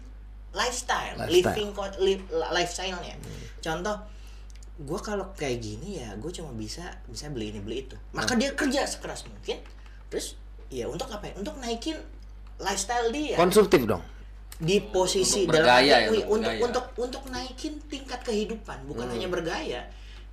lifestyle, 0.51 1.15
Lifestyle. 1.15 1.55
living 1.55 1.71
li- 2.03 2.27
lifestyle-nya. 2.31 3.15
Contoh 3.63 3.95
gue 4.79 5.01
kalau 5.03 5.27
kayak 5.35 5.59
gini 5.59 5.99
ya 5.99 6.15
gue 6.15 6.31
cuma 6.31 6.55
bisa 6.55 6.87
bisa 7.11 7.27
beli 7.35 7.51
ini 7.51 7.59
beli 7.59 7.83
itu 7.83 7.99
maka 8.15 8.39
dia 8.39 8.55
kerja 8.55 8.87
sekeras 8.87 9.27
mungkin 9.27 9.59
terus 10.07 10.39
ya 10.71 10.87
untuk 10.87 11.11
apa 11.11 11.27
ya 11.27 11.35
untuk 11.35 11.59
naikin 11.59 11.99
lifestyle 12.59 13.09
dia 13.09 13.35
konsumtif 13.35 13.83
dong. 13.85 14.03
di 14.59 14.83
posisi 14.83 15.43
Untuk 15.43 15.55
bergaya 15.55 15.87
ya, 15.87 15.97
arti- 16.05 16.19
untuk 16.19 16.27
untuk 16.29 16.43
bergaya. 16.45 16.63
untuk 16.65 16.85
untuk 16.99 17.23
naikin 17.29 17.79
tingkat 17.85 18.21
kehidupan 18.21 18.79
bukan 18.85 19.07
Hmm. 19.07 19.15
hanya 19.15 19.29
bergaya 19.29 19.81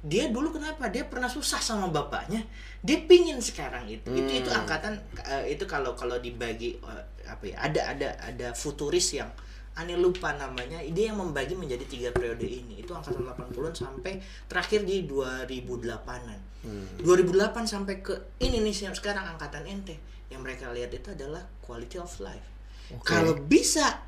dia 0.01 0.25
dulu 0.27 0.49
kenapa 0.51 0.85
dia 0.87 1.01
pernah 1.03 1.25
susah 1.27 1.57
sama 1.59 1.89
bapaknya 1.89 2.41
dia 2.79 3.01
pingin 3.01 3.37
sekarang 3.37 3.85
itu 3.85 4.05
itu 4.11 4.31
itu 4.39 4.49
Hmm. 4.49 4.59
angkatan 4.59 4.97
eh, 5.23 5.53
itu 5.53 5.65
kalau 5.65 5.93
kalau 5.93 6.17
dibagi 6.17 6.75
eh, 6.75 7.03
apa 7.23 7.43
ya 7.43 7.57
ada 7.59 7.81
ada 7.87 8.09
ada 8.19 8.47
futuris 8.51 9.13
yang 9.13 9.29
aneh 9.75 9.99
lupa 9.99 10.31
namanya 10.35 10.79
dia 10.87 11.11
yang 11.11 11.19
membagi 11.19 11.53
menjadi 11.55 11.85
tiga 11.87 12.09
periode 12.15 12.47
ini 12.47 12.79
itu 12.79 12.95
angkatan 12.95 13.27
80-an 13.27 13.75
sampai 13.75 14.23
terakhir 14.47 14.83
di 14.87 15.07
2008-an 15.07 16.57
Hmm. 16.65 16.97
2008 17.05 17.69
sampai 17.69 18.01
ke 18.01 18.41
ini 18.41 18.57
nih 18.57 18.89
sekarang 18.89 19.37
angkatan 19.37 19.69
ente 19.69 20.01
yang 20.33 20.41
mereka 20.41 20.73
lihat 20.73 20.89
itu 20.97 21.13
adalah 21.13 21.45
quality 21.61 22.01
of 22.01 22.09
life 22.17 22.55
kalau 23.01 23.33
bisa 23.37 24.01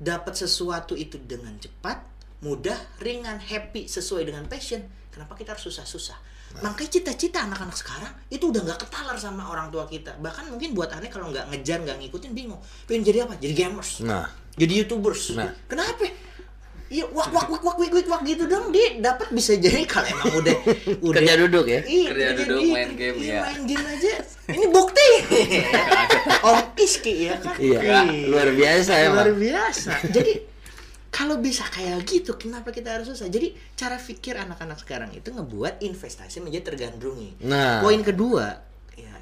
dapat 0.00 0.34
sesuatu 0.34 0.96
itu 0.96 1.20
dengan 1.20 1.54
cepat, 1.60 2.00
mudah, 2.42 2.76
ringan, 2.98 3.38
happy, 3.38 3.86
sesuai 3.86 4.26
dengan 4.26 4.48
passion, 4.48 4.82
kenapa 5.12 5.36
kita 5.36 5.54
harus 5.54 5.68
susah-susah? 5.68 6.18
Makanya 6.60 7.00
cita-cita 7.00 7.48
anak-anak 7.48 7.72
sekarang 7.72 8.12
itu 8.28 8.52
udah 8.52 8.60
nggak 8.60 8.84
ketalar 8.84 9.16
sama 9.16 9.48
orang 9.48 9.72
tua 9.72 9.88
kita. 9.88 10.20
Bahkan 10.20 10.52
mungkin 10.52 10.76
buat 10.76 10.92
aneh 10.92 11.08
kalau 11.08 11.32
nggak 11.32 11.48
ngejar, 11.48 11.80
nggak 11.80 11.96
ngikutin, 12.04 12.32
bingung. 12.36 12.60
Pengen 12.84 13.08
jadi 13.08 13.18
apa? 13.24 13.40
Jadi 13.40 13.54
gamers. 13.56 14.04
Nah, 14.04 14.28
Jadi 14.56 14.72
youtubers. 14.84 15.32
Nah. 15.32 15.52
Kenapa? 15.68 16.04
Iya, 16.92 17.08
wak 17.08 17.32
wak 17.32 17.46
wak 17.48 17.62
wak 17.64 17.76
wak 17.80 17.88
wak, 17.88 18.04
wak 18.04 18.22
gitu 18.28 18.44
dong. 18.44 18.68
Dia 18.68 19.00
dapat 19.00 19.32
bisa 19.32 19.56
jadi 19.56 19.80
kalau 19.92 20.12
emang 20.12 20.44
udah 20.44 20.56
udah 21.08 21.20
kerja 21.24 21.34
duduk 21.40 21.64
ya. 21.64 21.80
Iya, 21.88 22.08
Kerja 22.12 22.26
kerja 22.36 22.40
duduk, 22.44 22.60
main 22.68 22.90
game, 22.92 23.16
iya, 23.16 23.32
ya. 23.32 23.40
main 23.48 23.62
game 23.64 23.84
aja. 23.88 24.12
Ini 24.52 24.66
bukti. 24.68 25.08
Om 26.52 26.58
Iski 26.76 27.14
ya 27.32 27.34
kan? 27.40 27.56
Iya, 27.56 27.78
luar 28.28 28.48
biasa 28.52 28.92
Luar 29.08 29.24
emang. 29.32 29.40
biasa. 29.40 29.92
Jadi 30.12 30.32
kalau 31.08 31.40
bisa 31.40 31.64
kayak 31.68 32.04
gitu, 32.04 32.36
kenapa 32.36 32.72
kita 32.72 32.92
harus 32.92 33.08
susah? 33.08 33.28
Jadi 33.28 33.56
cara 33.72 33.96
pikir 33.96 34.36
anak-anak 34.36 34.80
sekarang 34.80 35.12
itu 35.16 35.28
ngebuat 35.32 35.80
investasi 35.80 36.44
menjadi 36.44 36.72
tergandrungi. 36.72 37.40
Nah. 37.48 37.80
Poin 37.80 38.00
kedua, 38.04 38.44
ya 38.48 38.71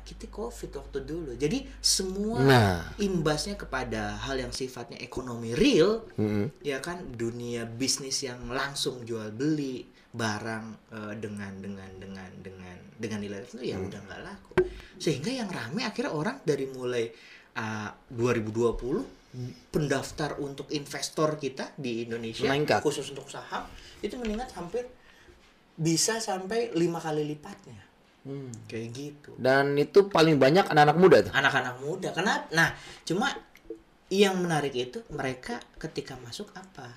kita 0.02 0.26
covid 0.28 0.70
waktu 0.74 0.98
dulu. 1.04 1.32
Jadi 1.36 1.64
semua 1.78 2.38
Nah. 2.40 2.80
imbasnya 2.98 3.54
kepada 3.54 4.16
hal 4.16 4.40
yang 4.40 4.50
sifatnya 4.50 4.98
ekonomi 4.98 5.52
real, 5.54 6.04
Mm-mm. 6.16 6.50
ya 6.60 6.80
kan 6.80 7.14
dunia 7.14 7.64
bisnis 7.64 8.24
yang 8.24 8.48
langsung 8.48 9.04
jual 9.04 9.30
beli 9.30 9.84
barang 10.10 10.66
eh, 10.90 11.14
dengan 11.22 11.52
dengan 11.62 11.90
dengan 12.02 12.30
dengan 12.42 12.76
dengan 12.98 13.18
nilai 13.22 13.46
itu 13.46 13.62
ya 13.62 13.78
udah 13.78 14.00
nggak 14.10 14.22
laku 14.26 14.58
sehingga 14.98 15.30
yang 15.30 15.46
rame 15.46 15.86
akhirnya 15.86 16.10
orang 16.10 16.42
dari 16.42 16.66
mulai 16.66 17.06
ah, 17.54 17.94
2020 18.10 19.70
pendaftar 19.70 20.42
untuk 20.42 20.66
investor 20.74 21.38
kita 21.38 21.70
di 21.78 22.02
Indonesia 22.02 22.50
Meningkat. 22.50 22.82
khusus 22.82 23.06
untuk 23.14 23.30
saham 23.30 23.62
itu 24.02 24.18
meningkat 24.18 24.50
hampir 24.58 24.90
bisa 25.78 26.18
sampai 26.18 26.74
lima 26.74 26.98
kali 26.98 27.22
lipatnya 27.24 27.78
kayak 28.66 28.88
gitu 28.90 29.30
Dan 29.34 29.74
itu 29.74 30.06
paling 30.06 30.36
banyak 30.36 30.66
anak-anak 30.66 30.96
muda 30.96 31.18
tuh. 31.22 31.32
anak-anak 31.32 31.76
muda 31.78 32.08
kenapa 32.10 32.44
nah 32.50 32.68
cuma 33.02 33.32
yang 34.06 34.36
menarik 34.36 34.72
itu 34.72 35.00
mereka 35.08 35.56
ketika 35.76 36.18
masuk 36.18 36.50
apa 36.52 36.90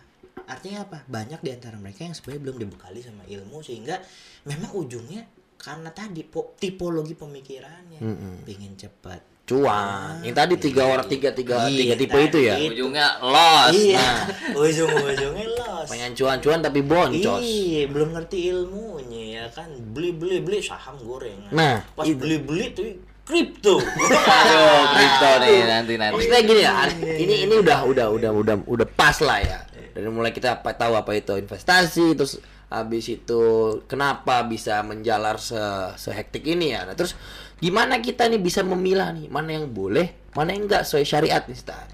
artinya 0.44 0.84
apa 0.84 1.06
banyak 1.06 1.40
di 1.40 1.50
antara 1.50 1.76
mereka 1.76 2.04
yang 2.04 2.12
sebenarnya 2.12 2.42
belum 2.44 2.58
dibekali 2.60 3.00
sama 3.00 3.24
ilmu 3.24 3.62
sehingga 3.62 3.96
memang 4.44 4.76
ujungnya 4.76 5.24
karena 5.56 5.88
tadi 5.90 6.22
po- 6.22 6.58
tipologi 6.58 7.14
pemikirannya 7.14 8.00
pengen 8.44 8.76
cepat 8.76 9.22
Cuan. 9.44 10.24
Yang 10.24 10.36
tadi 10.40 10.54
tiga 10.58 10.84
orang 10.86 11.04
tiga 11.06 11.30
tiga 11.32 11.68
tiga 11.68 11.92
Iya, 11.92 12.00
tipe 12.00 12.16
itu 12.18 12.40
ya. 12.40 12.56
tadi. 12.56 12.72
Ujungnya 12.72 13.08
loss. 13.20 13.76
iya 13.76 14.00
Nah, 14.00 14.24
ujung-ujungnya 14.64 15.48
los 15.52 15.84
Pengen 15.86 16.16
cuan-cuan 16.16 16.60
tapi 16.64 16.80
boncos. 16.80 17.44
Iya, 17.44 17.92
belum 17.92 18.16
ngerti 18.16 18.38
ilmunya 18.50 19.23
ya 19.44 19.50
kan. 19.52 19.70
Beli 19.92 20.16
beli 20.16 20.40
beli 20.40 20.60
saham 20.64 20.96
gorengan. 21.04 21.52
Nah, 21.52 21.84
pas 21.94 22.08
beli 22.08 22.40
beli 22.40 22.72
tuh 22.72 22.88
kripto. 23.28 23.80
Aduh, 24.40 24.82
kripto 24.96 25.30
nih 25.44 25.58
nanti 25.68 25.94
nanti. 26.00 26.14
Maksudnya 26.16 26.42
gini 26.48 26.62
ya, 26.64 26.74
ini 27.20 27.36
ini 27.48 27.56
udah 27.60 27.80
udah 27.84 28.08
udah 28.12 28.32
udah 28.32 28.56
udah 28.64 28.88
pas 28.96 29.20
lah 29.20 29.40
ya. 29.44 29.60
Dari 29.94 30.10
mulai 30.10 30.34
kita 30.34 30.64
apa 30.64 30.74
tahu 30.74 30.98
apa 30.98 31.12
itu 31.14 31.38
investasi, 31.38 32.18
terus 32.18 32.42
habis 32.74 33.06
itu 33.06 33.42
kenapa 33.86 34.42
bisa 34.50 34.82
menjalar 34.82 35.38
se 35.38 35.60
sehektik 36.00 36.48
ini 36.48 36.74
ya. 36.74 36.88
Nah, 36.88 36.96
terus 36.98 37.14
gimana 37.62 38.02
kita 38.02 38.26
nih 38.32 38.42
bisa 38.42 38.66
memilah 38.66 39.14
nih 39.14 39.30
mana 39.30 39.62
yang 39.62 39.70
boleh, 39.70 40.34
mana 40.34 40.56
yang 40.56 40.66
enggak 40.66 40.88
sesuai 40.88 41.06
syariat 41.06 41.44
nih, 41.46 41.60
Star. 41.60 41.86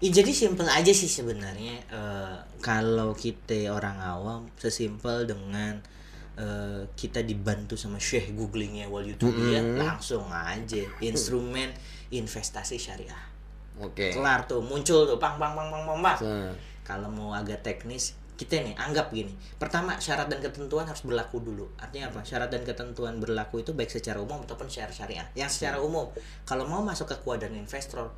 Ya, 0.00 0.08
jadi 0.08 0.32
simpel 0.32 0.64
aja 0.64 0.96
sih 0.96 1.12
sebenarnya 1.12 1.80
Eh, 1.90 2.36
kalau 2.62 3.18
kita 3.18 3.66
orang 3.74 3.98
awam 3.98 4.46
sesimpel 4.54 5.26
dengan 5.26 5.82
eh, 6.40 6.82
kita 6.96 7.20
dibantu 7.20 7.76
sama 7.76 8.00
syekh 8.00 8.32
googlingnya 8.32 8.88
wal 8.88 9.04
YouTube 9.04 9.36
ya 9.52 9.60
langsung 9.60 10.24
aja 10.32 10.80
instrumen 11.04 11.68
investasi 12.08 12.80
syariah. 12.80 13.28
Oke. 13.80 14.12
kelar 14.12 14.44
tuh 14.44 14.60
muncul 14.60 15.08
tuh 15.08 15.16
pang 15.16 15.40
pang 15.40 15.56
pang 15.56 15.68
pang 15.68 15.84
pang, 15.84 16.00
pang. 16.00 16.18
Kalau 16.84 17.08
mau 17.12 17.36
agak 17.36 17.64
teknis 17.64 18.16
kita 18.40 18.56
nih 18.64 18.72
anggap 18.76 19.12
gini. 19.12 19.36
Pertama 19.60 20.00
syarat 20.00 20.32
dan 20.32 20.40
ketentuan 20.40 20.88
harus 20.88 21.04
berlaku 21.04 21.44
dulu. 21.44 21.68
Artinya 21.76 22.08
apa? 22.08 22.24
Syarat 22.24 22.48
dan 22.48 22.64
ketentuan 22.64 23.20
berlaku 23.20 23.60
itu 23.60 23.76
baik 23.76 23.92
secara 23.92 24.16
umum 24.16 24.40
ataupun 24.40 24.72
secara 24.72 24.88
syariah. 24.88 25.28
Yang 25.36 25.60
secara 25.60 25.76
umum 25.76 26.08
kalau 26.48 26.64
mau 26.64 26.80
masuk 26.80 27.12
ke 27.12 27.16
kuadran 27.20 27.52
investor 27.52 28.08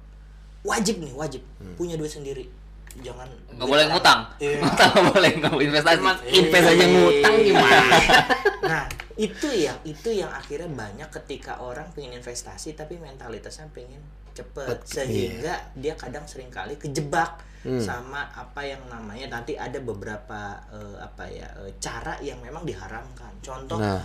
wajib 0.62 1.02
nih 1.02 1.10
wajib. 1.10 1.42
Punya 1.74 1.98
duit 1.98 2.14
sendiri 2.14 2.61
jangan 3.00 3.28
Nggak 3.56 3.68
boleh 3.68 3.84
ngutang. 3.88 4.20
Iya. 4.36 4.58
Ngutang 4.62 4.90
nggak 4.92 5.06
boleh 5.14 5.30
nggak 5.40 5.52
investasi. 5.64 6.00
Invest 6.28 6.66
aja 6.68 6.84
ngutang 6.84 7.34
gimana? 7.40 7.96
nah 8.72 8.84
itu 9.16 9.48
yang 9.52 9.78
itu 9.84 10.08
yang 10.12 10.32
akhirnya 10.32 10.68
banyak 10.72 11.08
ketika 11.22 11.60
orang 11.60 11.88
pengen 11.92 12.16
investasi 12.16 12.72
tapi 12.72 12.96
mentalitasnya 12.96 13.68
pengen 13.72 14.00
cepet 14.32 14.80
sehingga 14.88 15.60
dia 15.76 15.92
kadang 15.92 16.24
sering 16.24 16.48
kali 16.48 16.80
kejebak 16.80 17.36
sama 17.78 18.26
apa 18.34 18.66
yang 18.66 18.82
namanya 18.90 19.38
nanti 19.38 19.54
ada 19.54 19.78
beberapa 19.78 20.58
eh, 20.74 20.98
apa 20.98 21.30
ya 21.30 21.46
eh, 21.62 21.78
cara 21.78 22.18
yang 22.18 22.42
memang 22.42 22.66
diharamkan 22.66 23.38
contoh 23.38 23.78
Nah. 23.78 24.02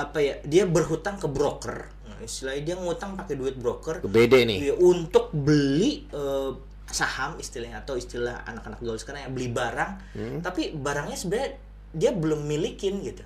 apa 0.00 0.18
ya 0.22 0.40
dia 0.48 0.64
berhutang 0.64 1.20
ke 1.20 1.28
broker 1.28 1.92
nah, 2.08 2.16
istilahnya 2.24 2.72
dia 2.72 2.76
ngutang 2.80 3.20
pakai 3.20 3.36
duit 3.36 3.60
broker 3.60 4.00
Ke 4.00 4.08
BD 4.08 4.48
nih. 4.48 4.58
Iya, 4.72 4.74
untuk 4.80 5.28
beli 5.28 6.08
eh, 6.08 6.50
saham 6.90 7.34
istilahnya 7.36 7.78
atau 7.78 7.94
istilah 7.94 8.42
anak-anak 8.44 8.78
gaul 8.78 8.94
sekarang 8.94 9.22
yang 9.22 9.32
beli 9.32 9.48
barang 9.48 9.90
Hmm. 10.12 10.38
tapi 10.40 10.70
barangnya 10.72 11.14
sebenarnya 11.14 11.50
dia 11.90 12.10
belum 12.12 12.40
milikin 12.42 13.00
gitu 13.00 13.22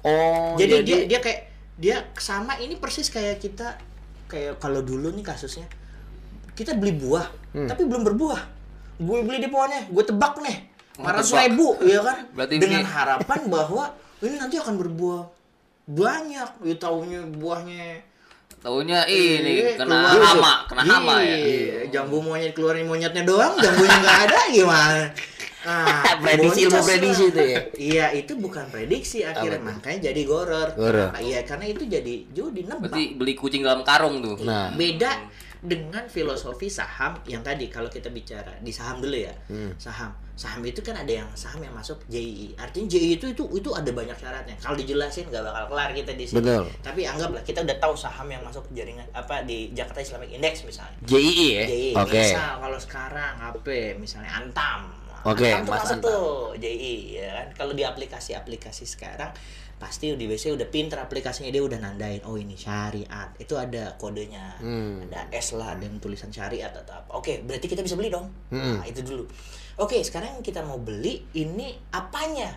Oh, 0.00 0.54
jadi, 0.54 0.82
dia 0.82 0.98
dia 1.06 1.18
kayak 1.18 1.40
dia 1.74 1.96
sama 2.14 2.54
ini 2.56 2.74
persis 2.74 3.08
kayak 3.08 3.38
kita 3.38 3.74
kayak 4.24 4.56
kalau 4.56 4.78
dulu 4.80 5.10
nih 5.10 5.24
kasusnya 5.24 5.66
kita 6.52 6.72
beli 6.72 6.94
buah 6.94 7.26
Hmm. 7.48 7.66
tapi 7.66 7.82
belum 7.82 8.04
berbuah 8.04 8.40
gue 8.96 9.18
beli 9.20 9.38
di 9.38 9.48
pohonnya 9.48 9.86
gue 9.86 10.04
tebak 10.04 10.38
nih 10.38 10.56
400 10.96 11.02
tebak. 11.24 11.42
ribu 11.44 11.66
ya 11.82 12.00
kan 12.00 12.18
Berarti 12.30 12.54
dengan 12.56 12.80
ini- 12.80 12.90
harapan 12.90 13.40
bahwa 13.48 13.84
ini 14.20 14.34
nanti 14.36 14.56
akan 14.56 14.74
berbuah 14.76 15.22
banyak 15.88 16.48
ya 16.60 16.74
taunya 16.76 17.22
buahnya 17.24 18.04
Taunya 18.58 19.06
ini 19.06 19.62
Eh, 19.62 19.76
kena 19.78 20.10
keluar. 20.10 20.34
hama, 20.34 20.52
kena 20.66 20.82
hama 20.82 21.14
ya. 21.22 21.36
Iya, 21.36 21.78
jambu 21.94 22.18
monyet 22.18 22.52
keluarin 22.52 22.84
monyetnya 22.84 23.22
doang 23.22 23.54
jambunya 23.54 23.96
nggak 23.96 24.18
ada 24.26 24.38
gimana 24.54 25.04
Ah, 25.62 26.00
prediksi 26.22 26.64
ilmu 26.64 26.80
prediksi 26.80 27.24
itu 27.28 27.42
ya. 27.44 27.58
Iya, 27.74 28.06
itu 28.14 28.32
bukan 28.38 28.70
prediksi 28.70 29.26
akhirnya 29.26 29.58
makanya 29.58 30.10
jadi 30.10 30.22
goror. 30.22 30.70
Goror. 30.72 31.10
Kenapa? 31.10 31.18
Iya, 31.20 31.40
karena 31.42 31.66
itu 31.66 31.82
jadi 31.84 32.14
judi 32.30 32.62
nebak. 32.62 32.88
Berarti 32.88 33.18
beli 33.18 33.34
kucing 33.34 33.66
dalam 33.66 33.82
karung 33.82 34.22
tuh. 34.22 34.38
Nah, 34.46 34.70
Beda 34.72 35.18
dengan 35.58 36.06
filosofi 36.06 36.70
saham 36.70 37.18
yang 37.26 37.42
tadi 37.42 37.66
kalau 37.66 37.90
kita 37.90 38.06
bicara 38.08 38.54
di 38.62 38.70
saham 38.70 39.02
dulu 39.02 39.18
ya. 39.18 39.34
Hmm. 39.50 39.74
Saham. 39.76 40.14
Saham 40.38 40.62
itu 40.62 40.78
kan 40.78 40.94
ada 40.94 41.10
yang 41.10 41.26
saham 41.34 41.58
yang 41.58 41.74
masuk 41.74 41.98
JII. 42.06 42.54
Artinya 42.54 42.86
JII 42.86 43.18
itu 43.18 43.26
itu 43.28 43.42
itu 43.50 43.70
ada 43.74 43.90
banyak 43.90 44.14
syaratnya. 44.14 44.54
Kalau 44.56 44.78
dijelasin 44.78 45.26
nggak 45.26 45.42
bakal 45.42 45.64
kelar 45.66 45.90
kita 45.90 46.14
di 46.14 46.24
sini. 46.24 46.38
Betul. 46.38 46.70
Tapi 46.78 47.00
anggaplah 47.02 47.42
kita 47.42 47.58
udah 47.60 47.76
tahu 47.76 47.94
saham 47.98 48.30
yang 48.30 48.38
masuk 48.40 48.62
jaringan 48.70 49.02
apa 49.10 49.42
di 49.42 49.74
Jakarta 49.74 49.98
Islamic 49.98 50.30
Index 50.30 50.62
misalnya. 50.62 50.94
JII 51.02 51.46
ya. 51.50 51.64
JII. 51.66 51.90
Oke. 51.98 52.22
Misal 52.22 52.50
kalau 52.56 52.78
sekarang 52.78 53.32
HP 53.36 53.66
misalnya 53.98 54.30
Antam. 54.32 54.94
Oke, 55.26 55.50
Mas 55.50 55.66
masuk 55.66 55.98
Antam. 55.98 56.06
tuh 56.06 56.26
JII 56.56 56.94
ya 57.18 57.28
kan. 57.34 57.46
Kalau 57.58 57.72
di 57.74 57.82
aplikasi-aplikasi 57.82 58.86
sekarang 58.86 59.34
pasti 59.76 60.10
di 60.12 60.26
biasanya 60.26 60.58
udah 60.58 60.68
pinter 60.68 60.98
aplikasinya 60.98 61.50
dia 61.50 61.62
udah 61.62 61.78
nandain 61.78 62.18
oh 62.24 62.34
ini 62.34 62.54
syariat 62.54 63.30
itu 63.38 63.54
ada 63.54 63.94
kodenya 63.94 64.58
Hmm. 64.58 65.06
ada 65.06 65.30
S 65.30 65.54
lah 65.54 65.78
dan 65.78 65.98
tulisan 65.98 66.30
syariat 66.30 66.70
atau 66.72 66.98
apa 66.98 67.06
oke 67.14 67.46
berarti 67.46 67.66
kita 67.68 67.82
bisa 67.82 67.94
beli 67.94 68.10
dong 68.10 68.26
Hmm. 68.50 68.74
nah 68.74 68.84
itu 68.84 69.06
dulu 69.06 69.22
oke 69.78 69.96
sekarang 70.00 70.30
yang 70.32 70.44
kita 70.44 70.60
mau 70.60 70.76
beli 70.76 71.22
ini 71.32 71.72
apanya 71.90 72.50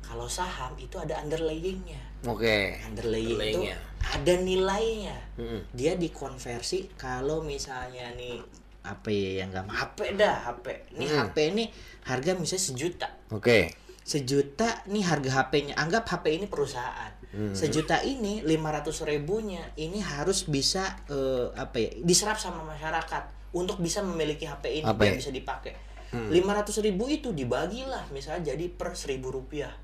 kalau 0.00 0.28
saham 0.28 0.74
itu 0.76 0.96
ada 0.96 1.18
underlayingnya 1.18 2.00
Oke. 2.24 2.80
underlaying 2.82 3.36
itu 3.36 3.60
ada 4.00 4.32
nilainya 4.38 5.16
Mm-mm. 5.34 5.60
dia 5.70 5.92
dikonversi 5.94 6.92
kalau 6.94 7.40
misalnya 7.40 8.12
nih 8.14 8.40
apa 8.84 9.08
ya 9.08 9.40
yang 9.40 9.48
nggak 9.48 9.64
HP 9.66 9.98
dah 10.14 10.36
HP 10.44 10.66
nih 10.94 11.08
Hmm. 11.08 11.20
HP 11.26 11.36
ini 11.50 11.64
harga 12.02 12.30
misalnya 12.34 12.64
sejuta 12.64 13.08
Oke. 13.30 13.72
sejuta 14.04 14.84
nih 14.86 15.00
harga 15.02 15.30
HP-nya 15.40 15.74
anggap 15.74 16.04
HP 16.06 16.24
ini 16.34 16.46
perusahaan 16.46 17.12
Hmm. 17.34 17.50
sejuta 17.50 17.98
ini 17.98 18.46
500 18.46 18.94
ribunya 19.02 19.58
ini 19.74 19.98
harus 19.98 20.46
bisa 20.46 20.86
eh, 21.08 21.50
apa 21.50 21.74
ya 21.74 21.90
diserap 21.98 22.38
sama 22.38 22.62
masyarakat 22.62 23.26
untuk 23.50 23.80
bisa 23.80 24.00
memiliki 24.00 24.44
HP 24.44 24.64
ini 24.70 24.86
HP. 24.86 25.00
biar 25.00 25.14
bisa 25.18 25.32
dipakai 25.32 25.74
Hmm. 26.14 26.30
500 26.30 26.78
ribu 26.80 27.04
itu 27.06 27.28
dibagilah 27.30 28.06
misalnya 28.08 28.54
jadi 28.54 28.70
per 28.70 28.94
seribu 28.94 29.34
rupiah 29.34 29.74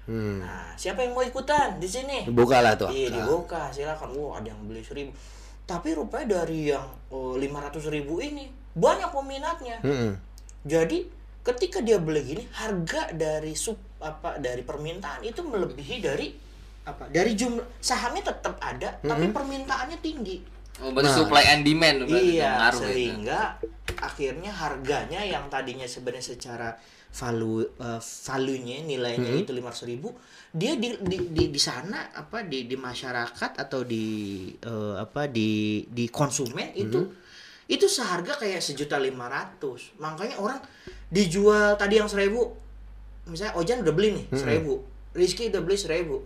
Hmm. 0.00 0.38
nah 0.38 0.74
siapa 0.74 1.02
yang 1.02 1.12
mau 1.12 1.22
ikutan 1.22 1.76
di 1.76 1.86
sini 1.86 2.26
Buka 2.26 2.58
lah 2.58 2.74
tuh. 2.74 2.88
Iya 2.88 3.10
Nah. 3.10 3.16
dibuka 3.20 3.70
silakan. 3.70 4.10
Wah 4.12 4.38
ada 4.38 4.50
yang 4.50 4.58
beli 4.64 4.80
seribu. 4.80 5.14
Tapi 5.62 5.94
rupanya 5.94 6.42
dari 6.42 6.72
yang 6.72 6.82
lima 7.36 7.58
ratus 7.60 7.86
ribu 7.86 8.18
ini 8.18 8.46
banyak 8.72 9.06
peminatnya. 9.06 9.78
Mm-mm. 9.80 10.18
Jadi 10.64 11.06
ketika 11.40 11.78
dia 11.78 11.98
beli 11.98 12.26
gini 12.26 12.44
harga 12.50 13.12
dari 13.12 13.54
sub 13.54 13.78
apa 13.98 14.36
dari 14.36 14.60
permintaan 14.60 15.22
itu 15.22 15.40
melebihi 15.40 15.96
dari 16.00 16.34
apa 16.82 17.06
dari 17.06 17.32
jumlah 17.32 17.78
sahamnya 17.78 18.24
tetap 18.26 18.56
ada 18.58 18.98
tapi 18.98 19.30
permintaannya 19.30 19.98
tinggi. 20.00 20.42
Oh, 20.80 20.90
berarti 20.90 21.06
Nah. 21.06 21.16
supply 21.18 21.44
and 21.46 21.62
demand 21.62 21.96
berarti 22.02 22.34
Iya, 22.34 22.50
ngaruh 22.56 22.80
itu. 22.88 23.14
Akhirnya 24.00 24.50
harganya 24.50 25.20
yang 25.20 25.46
tadinya 25.46 25.84
sebenarnya 25.84 26.34
secara 26.34 26.68
value 27.10 27.66
eh, 27.76 28.00
value-nya 28.00 28.76
nilainya 28.82 29.30
Hmm. 29.30 29.42
itu 29.42 29.50
500.000 29.50 29.90
ribu 29.90 30.08
dia 30.50 30.74
di 30.74 30.94
di 31.02 31.16
di, 31.30 31.44
di 31.50 31.60
sana 31.60 32.10
apa 32.10 32.42
di 32.42 32.66
di 32.66 32.74
masyarakat 32.74 33.50
atau 33.58 33.82
di 33.82 34.04
eh, 34.56 34.94
apa 34.96 35.26
di 35.26 35.84
di 35.86 36.06
konsumen 36.08 36.70
itu 36.72 37.00
Hmm. 37.00 37.14
itu 37.66 37.86
seharga 37.86 38.34
kayak 38.34 38.58
sejuta 38.58 38.98
lima 38.98 39.26
ratus 39.26 39.94
makanya 39.98 40.38
orang 40.38 40.58
dijual 41.06 41.74
tadi 41.74 41.98
yang 41.98 42.06
seribu 42.06 42.50
misalnya 43.26 43.54
Ojan 43.54 43.82
udah 43.82 43.94
beli 43.94 44.10
nih 44.14 44.26
Hmm. 44.30 44.38
seribu 44.38 44.74
Rizky 45.10 45.50
udah 45.50 45.62
beli 45.62 45.76
seribu 45.76 46.22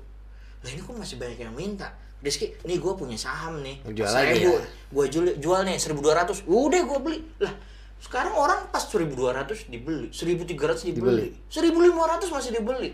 lah 0.61 0.71
ini 0.71 0.81
kok 0.81 0.93
masih 0.95 1.17
banyak 1.17 1.41
yang 1.41 1.53
minta 1.53 1.93
Rizky 2.25 2.57
nih 2.65 2.81
gue 2.81 2.93
punya 2.97 3.15
saham 3.15 3.61
nih. 3.61 3.85
Jual 3.93 4.09
seribu 4.09 4.57
ya? 4.57 4.65
gue 4.65 5.05
jual 5.13 5.27
jual 5.37 5.61
nih 5.63 5.77
1200 5.77 6.49
udah 6.49 6.81
gue 6.81 6.99
beli. 6.99 7.19
Lah 7.39 7.53
sekarang 8.01 8.33
orang 8.33 8.73
pas 8.73 8.81
1200 8.83 9.69
dibeli 9.69 10.09
1300 10.09 10.89
dibeli. 10.89 11.37
1500 11.53 12.33
masih 12.33 12.51
dibeli. 12.57 12.91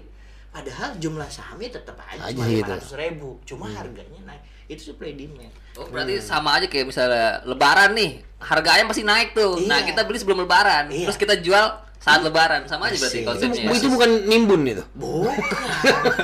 Padahal 0.51 0.99
jumlah 0.99 1.31
sahamnya 1.31 1.71
tetap 1.71 1.95
aja 2.03 2.27
Aja 2.27 2.35
cuma 2.35 2.51
gitu. 2.51 2.75
500 2.91 3.03
ribu. 3.07 3.29
Cuma 3.47 3.71
harganya 3.71 4.19
naik. 4.27 4.43
Itu 4.67 4.91
supply 4.91 5.15
demand. 5.15 5.55
Oh, 5.79 5.87
berarti 5.87 6.19
sama 6.19 6.59
aja 6.59 6.67
kayak 6.67 6.91
misalnya 6.91 7.39
lebaran 7.47 7.95
nih, 7.95 8.23
harganya 8.43 8.87
pasti 8.87 9.07
naik 9.07 9.31
tuh. 9.31 9.63
Nah, 9.67 9.83
Iya. 9.83 9.95
kita 9.95 10.03
beli 10.07 10.19
sebelum 10.19 10.43
lebaran, 10.43 10.91
Iya. 10.91 11.07
terus 11.07 11.19
kita 11.19 11.39
jual 11.39 11.71
saat 12.01 12.25
lebaran. 12.25 12.65
Sama 12.65 12.89
aja 12.89 12.97
berarti 12.97 13.21
Asik. 13.21 13.21
Itu, 13.21 13.29
konsepnya. 13.29 13.71
itu 13.77 13.87
bukan 13.93 14.11
nimbun 14.25 14.61
itu. 14.65 14.85
bukan 14.97 15.37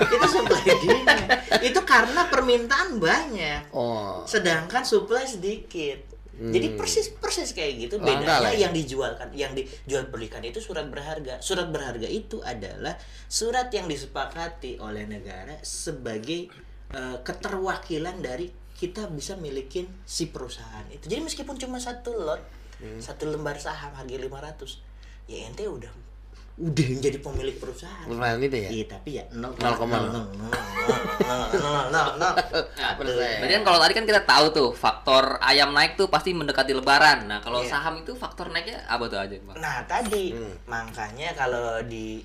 itu 0.08 0.26
supply 0.26 0.62
demand 0.74 1.22
itu 1.60 1.80
karena 1.84 2.20
permintaan 2.26 2.96
banyak 2.96 3.60
Oh. 3.70 4.24
sedangkan 4.24 4.82
supply 4.82 5.24
sedikit 5.24 6.00
jadi 6.36 6.76
persis 6.76 7.12
persis 7.12 7.52
kayak 7.52 7.88
gitu 7.88 7.96
Langka 7.96 8.12
bedanya 8.20 8.44
lah 8.44 8.52
ya. 8.52 8.68
yang 8.68 8.72
dijualkan 8.72 9.28
yang 9.32 9.52
dijual 9.52 10.04
belikan 10.08 10.40
itu 10.40 10.60
surat 10.60 10.84
berharga 10.84 11.40
surat 11.40 11.68
berharga 11.68 12.04
itu 12.04 12.40
adalah 12.40 12.92
surat 13.26 13.68
yang 13.68 13.88
disepakati 13.88 14.76
oleh 14.76 15.04
negara 15.04 15.56
sebagai 15.60 16.52
eh, 16.92 17.16
keterwakilan 17.20 18.20
dari 18.20 18.48
kita 18.72 19.08
bisa 19.08 19.32
milikin 19.34 19.88
si 20.04 20.28
perusahaan 20.28 20.84
itu 20.88 21.04
jadi 21.04 21.20
meskipun 21.20 21.56
cuma 21.56 21.80
satu 21.80 22.12
lot 22.14 22.40
satu 23.00 23.24
lembar 23.26 23.56
saham 23.56 23.92
harga 23.92 24.16
500 24.20 24.85
ya 25.26 25.46
ente 25.46 25.66
udah 25.66 25.90
udah 26.56 26.88
jadi 27.04 27.20
pemilik 27.20 27.52
perusahaan 27.60 28.08
Perusahaan 28.08 28.40
itu 28.40 28.56
ya. 28.56 28.70
Iya 28.72 28.84
tapi 28.88 29.10
ya 29.12 29.24
nol 29.30 29.52
Nol 29.52 29.74
koma 29.76 30.00
nol 30.00 30.08
nol. 30.08 30.24
nol 30.32 30.48
nol 31.20 31.42
nol 31.52 31.52
nol 31.52 31.84
nol 31.92 32.08
nol. 32.16 32.34
persen. 32.98 33.36
Berarti 33.44 33.54
kan 33.60 33.64
kalau 33.66 33.78
tadi 33.78 33.92
kan 33.92 34.04
kita 34.08 34.20
tahu 34.24 34.44
tuh 34.50 34.68
faktor 34.72 35.36
ayam 35.44 35.76
naik 35.76 36.00
tuh 36.00 36.08
pasti 36.08 36.32
mendekati 36.32 36.72
lebaran. 36.72 37.28
Nah, 37.28 37.44
kalau 37.44 37.60
Iya. 37.60 37.76
saham 37.76 38.00
itu 38.00 38.16
faktor 38.16 38.48
naiknya 38.48 38.80
apa 38.88 39.04
tuh 39.04 39.20
aja, 39.20 39.36
Bang? 39.44 39.60
Nah 39.60 39.84
tadi 39.84 40.32
makanya 40.64 41.36
kalau 41.36 41.84
di 41.84 42.24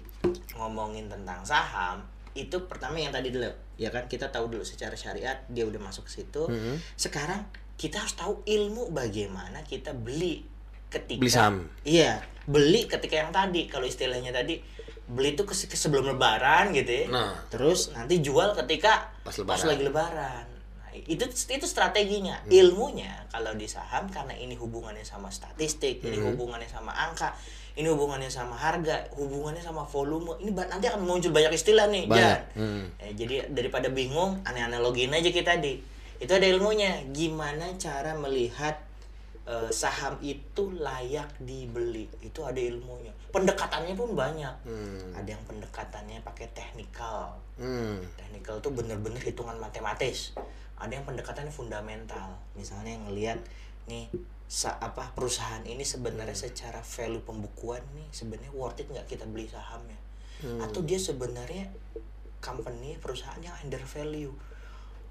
ngomongin 0.56 1.12
tentang 1.12 1.44
saham 1.44 2.00
itu 2.32 2.56
pertama 2.64 2.96
yang 2.96 3.12
tadi 3.12 3.28
dulu 3.28 3.52
ya 3.76 3.92
kan 3.92 4.08
kita 4.08 4.32
tahu 4.32 4.48
dulu 4.48 4.64
secara 4.64 4.96
syariat 4.96 5.44
dia 5.50 5.68
udah 5.68 5.82
masuk 5.82 6.08
ke 6.08 6.24
situ. 6.24 6.48
Sekarang 6.96 7.52
kita 7.76 8.00
harus 8.00 8.16
tahu 8.16 8.40
ilmu 8.46 8.96
bagaimana 8.96 9.60
kita 9.62 9.92
beli 9.92 10.48
ketika 10.92 11.20
Beli 11.24 11.32
saham. 11.32 11.56
Iya 11.88 12.32
beli 12.52 12.90
ketika 12.90 13.16
yang 13.22 13.32
tadi 13.32 13.70
kalau 13.70 13.86
istilahnya 13.86 14.34
tadi 14.34 14.58
beli 15.12 15.36
itu 15.36 15.44
ke, 15.44 15.54
ke 15.54 15.76
sebelum 15.76 16.16
lebaran 16.16 16.72
gitu 16.74 16.92
ya. 16.92 17.06
Nah. 17.12 17.34
Terus 17.52 17.92
nanti 17.94 18.24
jual 18.24 18.56
ketika 18.56 19.12
Pas 19.22 19.36
lebaran. 19.36 19.68
lagi 19.68 19.84
lebaran. 19.84 20.46
Nah, 20.80 20.92
itu 20.96 21.24
itu 21.28 21.66
strateginya. 21.68 22.40
Ilmunya 22.48 23.28
kalau 23.30 23.54
di 23.54 23.68
saham 23.68 24.08
karena 24.08 24.34
ini 24.36 24.56
hubungannya 24.56 25.04
sama 25.04 25.28
statistik, 25.30 26.02
ini 26.04 26.18
hubungannya 26.20 26.68
sama 26.68 26.96
angka, 26.96 27.36
ini 27.76 27.92
hubungannya 27.92 28.32
sama 28.32 28.56
harga, 28.56 29.12
hubungannya 29.20 29.60
sama 29.60 29.84
volume. 29.84 30.40
Ini 30.40 30.52
nanti 30.56 30.88
akan 30.88 31.04
muncul 31.04 31.36
banyak 31.36 31.54
istilah 31.60 31.92
nih, 31.92 32.08
Banyak. 32.08 32.20
Jan. 32.24 32.42
Hmm. 32.56 32.84
Ya, 33.04 33.10
jadi 33.16 33.36
daripada 33.52 33.92
bingung, 33.92 34.40
aneh-analogiin 34.48 35.12
aja 35.12 35.30
kita 35.32 35.60
di. 35.60 35.80
Itu 36.22 36.38
ada 36.38 36.48
ilmunya. 36.48 37.04
Gimana 37.12 37.76
cara 37.82 38.16
melihat 38.16 38.91
eh, 39.48 39.70
saham 39.72 40.18
itu 40.22 40.74
layak 40.78 41.30
dibeli? 41.42 42.10
Itu 42.22 42.46
ada 42.46 42.60
ilmunya. 42.60 43.14
Pendekatannya 43.32 43.94
pun 43.96 44.14
banyak. 44.14 44.56
Ada 45.16 45.30
yang 45.30 45.44
pendekatannya 45.48 46.20
pakai 46.22 46.48
teknikal. 46.52 47.38
Hmm. 47.58 48.02
Teknikal 48.20 48.60
itu 48.60 48.70
bener-bener 48.70 49.22
hitungan 49.22 49.56
matematis. 49.58 50.36
Ada 50.78 51.00
yang 51.00 51.06
pendekatannya 51.06 51.54
fundamental. 51.54 52.36
Misalnya 52.58 52.98
yang 52.98 53.06
ngelihat 53.08 53.40
nih 53.88 54.10
sa 54.52 54.76
apa 54.84 55.16
perusahaan 55.16 55.64
ini 55.64 55.88
sebenarnya 55.88 56.36
secara 56.36 56.84
value 56.84 57.24
pembukuan 57.24 57.80
nih 57.96 58.04
sebenarnya 58.12 58.52
worth 58.52 58.84
it 58.84 58.92
nggak 58.92 59.08
kita 59.08 59.24
beli 59.24 59.48
sahamnya 59.48 59.96
atau 60.60 60.84
dia 60.84 61.00
sebenarnya 61.00 61.72
company 62.44 63.00
perusahaan 63.00 63.40
yang 63.40 63.56
under 63.64 63.80
value 63.80 64.36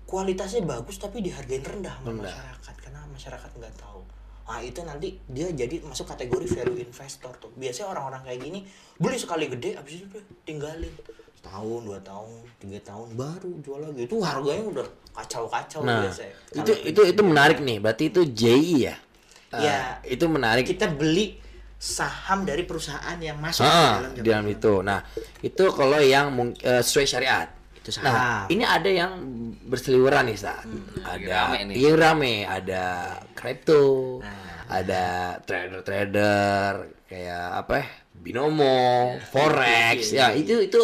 kualitasnya 0.04 0.66
bagus 0.66 1.00
tapi 1.00 1.24
dihargain 1.24 1.64
rendah 1.64 2.04
sama 2.04 2.20
masyarakat 2.20 2.74
karena 2.84 3.00
masyarakat 3.08 3.50
nggak 3.56 3.74
tahu 3.80 4.02
Nah 4.50 4.58
itu 4.58 4.82
nanti 4.82 5.14
dia 5.30 5.46
jadi 5.46 5.78
masuk 5.80 6.10
kategori 6.10 6.42
value 6.50 6.82
investor 6.82 7.30
tuh. 7.38 7.54
Biasanya 7.54 7.94
orang-orang 7.94 8.26
kayak 8.26 8.40
gini 8.42 8.60
beli 8.98 9.14
sekali 9.14 9.46
gede, 9.46 9.78
abis 9.78 10.02
itu 10.02 10.10
udah 10.10 10.24
tinggalin 10.42 10.90
tahun 11.40 11.80
dua 11.86 11.98
tahun 12.02 12.28
tiga 12.58 12.80
tahun 12.84 13.14
baru 13.14 13.50
jual 13.62 13.78
lagi 13.80 14.04
itu 14.04 14.16
harganya 14.18 14.64
udah 14.66 14.86
kacau-kacau 15.14 15.80
Nah, 15.80 16.04
biasanya. 16.04 16.34
itu 16.52 16.72
itu 16.84 17.00
itu 17.06 17.22
menarik 17.22 17.62
nih. 17.62 17.78
Berarti 17.78 18.04
itu 18.10 18.20
JI 18.26 18.74
ya? 18.84 18.96
Eh, 19.50 19.62
Ya. 19.62 20.02
itu 20.02 20.26
menarik. 20.26 20.66
kita 20.66 20.90
beli 20.90 21.38
saham 21.78 22.44
dari 22.44 22.66
perusahaan 22.66 23.16
yang 23.16 23.38
masuk 23.40 23.64
Ah, 23.64 24.02
dalam 24.02 24.12
dalam 24.18 24.44
itu. 24.50 24.74
Nah, 24.82 25.00
itu 25.40 25.64
kalau 25.72 25.96
yang 25.96 26.28
mung- 26.28 26.58
eh, 26.58 26.82
sesuai 26.82 27.06
syariat. 27.06 27.48
Itu 27.80 27.90
Nah, 27.98 28.12
saham. 28.44 28.46
ini 28.48 28.62
ada 28.62 28.86
yang 28.86 29.12
berseliweran 29.64 30.28
nih, 30.28 30.36
Sa. 30.36 30.60
lagi 31.00 31.24
ada 31.24 31.48
rame 31.48 31.72
iya 31.72 31.92
rame, 31.94 32.34
ada 32.44 32.84
kripto, 33.32 34.20
Nah. 34.20 34.68
ada 34.68 35.04
trader-trader 35.40 36.72
kayak 37.06 37.44
apa 37.56 37.72
ya? 37.74 37.86
Binomo, 38.12 39.16
forex. 39.26 40.12
Ya, 40.12 40.30
itu 40.30 40.60
itu 40.60 40.80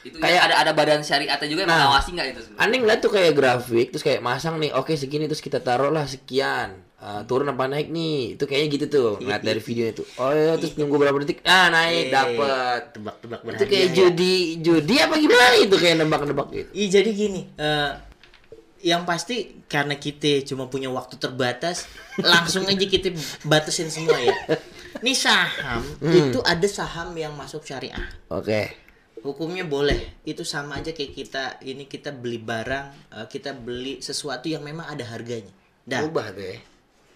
Itu 0.00 0.16
kayak 0.16 0.40
ada 0.42 0.54
ada 0.58 0.72
badan 0.72 1.00
syariatnya 1.00 1.44
juga 1.44 1.60
yang 1.62 1.70
Nah. 1.70 1.80
mengawasi 1.86 2.08
nggak 2.10 2.26
itu? 2.30 2.40
Aneh 2.56 2.80
ngeliat 2.80 2.98
tuh 2.98 3.12
kayak 3.12 3.30
grafik 3.30 3.92
terus 3.92 4.00
kayak 4.00 4.18
masang 4.18 4.56
nih 4.56 4.72
oke 4.72 4.90
segini 4.92 5.28
terus 5.28 5.38
kita 5.38 5.60
taruh 5.60 5.88
lah 5.88 6.08
sekian 6.08 6.72
Uh, 7.00 7.24
turun 7.24 7.48
apa 7.48 7.64
naik 7.64 7.88
nih 7.88 8.36
itu 8.36 8.44
kayaknya 8.44 8.68
gitu 8.76 8.84
tuh 8.92 9.08
ngeliat 9.24 9.40
dari 9.40 9.56
videonya 9.56 9.94
tuh 9.96 10.06
oh 10.20 10.36
ya 10.36 10.52
terus 10.60 10.76
nunggu 10.76 11.00
berapa 11.00 11.16
detik 11.16 11.40
ah 11.48 11.72
naik 11.72 11.96
Eh, 11.96 12.12
dapet 12.12 12.82
tebak-tebak 12.92 13.40
itu 13.40 13.64
kayak 13.64 13.86
ya. 13.88 13.94
judi 13.96 14.34
judi 14.60 14.94
apa 15.00 15.16
gimana 15.16 15.56
itu 15.56 15.76
kayak 15.80 15.96
nebak-nebak 15.96 16.48
gitu 16.52 16.68
Iya 16.76 16.86
jadi 17.00 17.10
gini, 17.16 17.40
eh, 17.56 17.90
yang 18.84 19.08
pasti 19.08 19.64
karena 19.64 19.96
kita 19.96 20.44
cuma 20.44 20.68
punya 20.68 20.92
waktu 20.92 21.16
terbatas, 21.16 21.88
langsung 22.20 22.68
aja 22.68 22.84
kita 22.84 23.16
batasin 23.44 23.88
semua 23.88 24.20
ya. 24.20 24.36
Ini 25.00 25.16
saham 25.16 25.80
itu 26.04 26.44
ada 26.44 26.68
saham 26.68 27.16
yang 27.16 27.32
masuk 27.32 27.64
syariah. 27.64 28.12
oke 28.28 28.76
Hukumnya 29.20 29.64
boleh. 29.64 30.20
Itu 30.24 30.44
sama 30.44 30.80
aja 30.80 30.92
kayak 30.92 31.12
kita 31.12 31.44
ini 31.64 31.84
kita 31.84 32.12
beli 32.12 32.36
barang, 32.36 32.86
eh, 33.16 33.24
kita 33.24 33.56
beli 33.56 34.00
sesuatu 34.00 34.52
yang 34.52 34.60
memang 34.60 34.84
ada 34.84 35.08
harganya. 35.08 35.52
Dah. 35.80 36.04
ubah 36.04 36.36
tuh 36.36 36.44
ya 36.44 36.60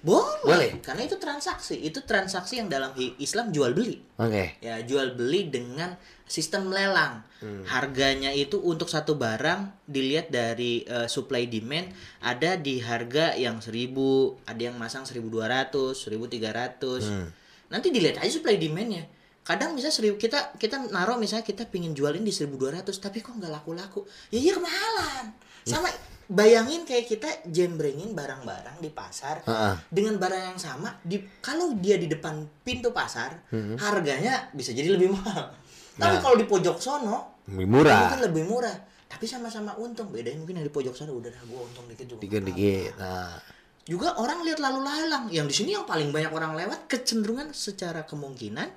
Boleh. 0.04 0.44
Boleh. 0.44 0.70
Karena 0.84 1.08
itu 1.08 1.16
transaksi. 1.16 1.80
Itu 1.80 2.04
transaksi 2.04 2.60
yang 2.60 2.68
dalam 2.68 2.92
Islam 3.16 3.48
jual 3.48 3.72
beli. 3.72 4.04
oke 4.20 4.60
Ya, 4.60 4.78
jual 4.84 5.16
beli 5.16 5.48
dengan 5.48 5.96
sistem 6.28 6.68
lelang. 6.68 7.24
Harganya 7.68 8.32
itu 8.32 8.56
untuk 8.56 8.88
satu 8.88 9.16
barang 9.16 9.84
dilihat 9.84 10.32
dari 10.32 10.84
eh, 10.84 11.08
supply 11.08 11.44
demand 11.48 11.92
ada 12.24 12.56
di 12.56 12.80
harga 12.80 13.36
yang 13.36 13.60
1000, 13.60 14.48
ada 14.48 14.60
yang 14.60 14.76
masang 14.80 15.04
1200, 15.04 15.92
1300. 15.96 17.68
Nanti 17.72 17.88
dilihat 17.92 18.20
aja 18.20 18.32
supply 18.32 18.56
demandnya. 18.60 19.08
Kadang 19.44 19.76
bisa 19.76 19.92
seribu 19.92 20.16
kita 20.16 20.56
kita 20.56 20.88
naruh 20.88 21.20
misalnya 21.20 21.44
kita 21.44 21.68
pingin 21.68 21.92
jualin 21.92 22.24
di 22.24 22.32
1200 22.32 22.88
tapi 22.96 23.20
kok 23.20 23.36
nggak 23.36 23.52
laku-laku. 23.52 24.08
Ya 24.32 24.40
iya 24.40 24.52
kemahalan. 24.56 25.36
Sama 25.68 25.88
bayangin 26.26 26.82
kayak 26.82 27.04
kita 27.04 27.28
jembrengin 27.46 28.16
barang-barang 28.16 28.80
di 28.80 28.88
pasar 28.88 29.44
Heeh. 29.44 29.74
dengan 29.92 30.16
barang 30.16 30.54
yang 30.54 30.60
sama 30.60 30.96
di 31.04 31.20
kalau 31.40 31.76
dia 31.76 32.00
di 32.00 32.08
depan 32.08 32.44
pintu 32.64 32.90
pasar 32.90 33.44
harganya 33.76 34.48
bisa 34.52 34.72
jadi 34.72 34.94
lebih 34.96 35.12
mahal. 35.12 35.52
Tapi 35.94 36.16
Nah. 36.18 36.22
kalau 36.22 36.36
di 36.40 36.46
pojok 36.48 36.76
sono 36.82 37.38
lebih 37.46 37.68
murah. 37.70 37.98
mungkin 38.08 38.20
lebih 38.26 38.44
murah. 38.48 38.76
Tapi 39.06 39.30
sama-sama 39.30 39.78
untung. 39.78 40.10
Bedanya 40.10 40.42
mungkin 40.42 40.58
yang 40.58 40.66
di 40.66 40.74
pojok 40.74 40.90
sono 40.90 41.14
udah 41.14 41.30
dah 41.30 41.42
gua 41.46 41.62
untung 41.62 41.86
dikit 41.86 42.06
juga. 42.10 42.20
Dikit 42.26 42.42
dikit 42.42 42.92
nah. 42.98 43.38
Juga 43.84 44.16
orang 44.18 44.42
lihat 44.42 44.58
lalu 44.58 44.80
lalang. 44.82 45.24
Yang 45.30 45.46
di 45.46 45.54
sini 45.54 45.70
yang 45.76 45.86
paling 45.86 46.10
banyak 46.10 46.32
orang 46.34 46.56
lewat 46.58 46.88
kecenderungan 46.90 47.52
secara 47.54 48.02
kemungkinan 48.08 48.72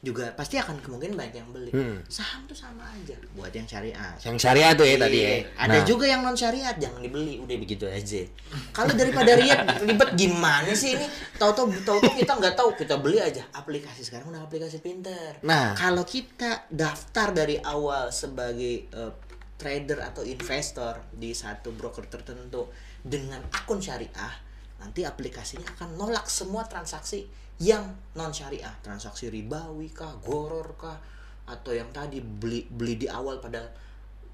juga 0.00 0.32
pasti 0.32 0.56
akan 0.56 0.80
kemungkinan 0.80 1.12
banyak 1.12 1.36
yang 1.36 1.50
beli 1.52 1.68
Hmm. 1.70 2.00
saham 2.08 2.48
tuh 2.48 2.56
sama 2.56 2.88
aja 2.88 3.12
buat 3.36 3.52
yang 3.52 3.68
syariah 3.68 4.16
yang 4.24 4.40
syariah 4.40 4.72
tuh 4.72 4.88
ya 4.88 4.96
tadi 4.96 5.18
ya 5.18 5.28
Iya. 5.30 5.38
Ada 5.60 5.76
Nah, 5.76 5.84
juga 5.84 6.04
yang 6.08 6.24
non 6.24 6.32
syariat, 6.32 6.72
jangan 6.74 7.04
dibeli, 7.04 7.36
udah 7.36 7.56
begitu 7.60 7.84
aja. 7.84 8.24
Kalau 8.72 8.96
daripada 8.96 9.36
ribet, 9.36 9.60
ribet 9.84 10.10
gimana 10.16 10.72
sih 10.72 10.96
ini? 10.96 11.04
Tahu-tahu 11.36 11.84
tahu-tahu 11.84 12.16
kita 12.16 12.32
nggak 12.32 12.56
tahu, 12.56 12.72
kita 12.74 12.96
beli 12.96 13.20
aja. 13.20 13.44
Aplikasi 13.52 14.00
sekarang 14.00 14.32
udah 14.32 14.40
aplikasi 14.40 14.80
pinter. 14.80 15.36
Nah. 15.44 15.76
kalau 15.76 16.02
kita 16.02 16.64
daftar 16.72 17.36
dari 17.36 17.60
awal 17.60 18.08
sebagai 18.08 18.88
eh, 18.88 19.12
trader 19.54 20.00
atau 20.00 20.24
investor 20.24 21.04
di 21.12 21.36
satu 21.36 21.76
broker 21.76 22.08
tertentu 22.08 22.72
dengan 22.98 23.44
akun 23.52 23.76
syariah, 23.78 24.32
nanti 24.80 25.04
aplikasinya 25.04 25.68
akan 25.76 26.00
nolak 26.00 26.24
semua 26.24 26.64
transaksi 26.64 27.28
yang 27.60 27.84
non 28.16 28.32
syariah, 28.32 28.72
transaksi 28.80 29.28
ribawi 29.28 29.92
kah, 29.92 30.16
goror 30.24 30.74
kah, 30.80 30.96
atau 31.44 31.76
yang 31.76 31.92
tadi 31.92 32.24
beli 32.24 32.64
beli 32.64 32.96
di 32.96 33.06
awal 33.10 33.36
padahal 33.42 33.68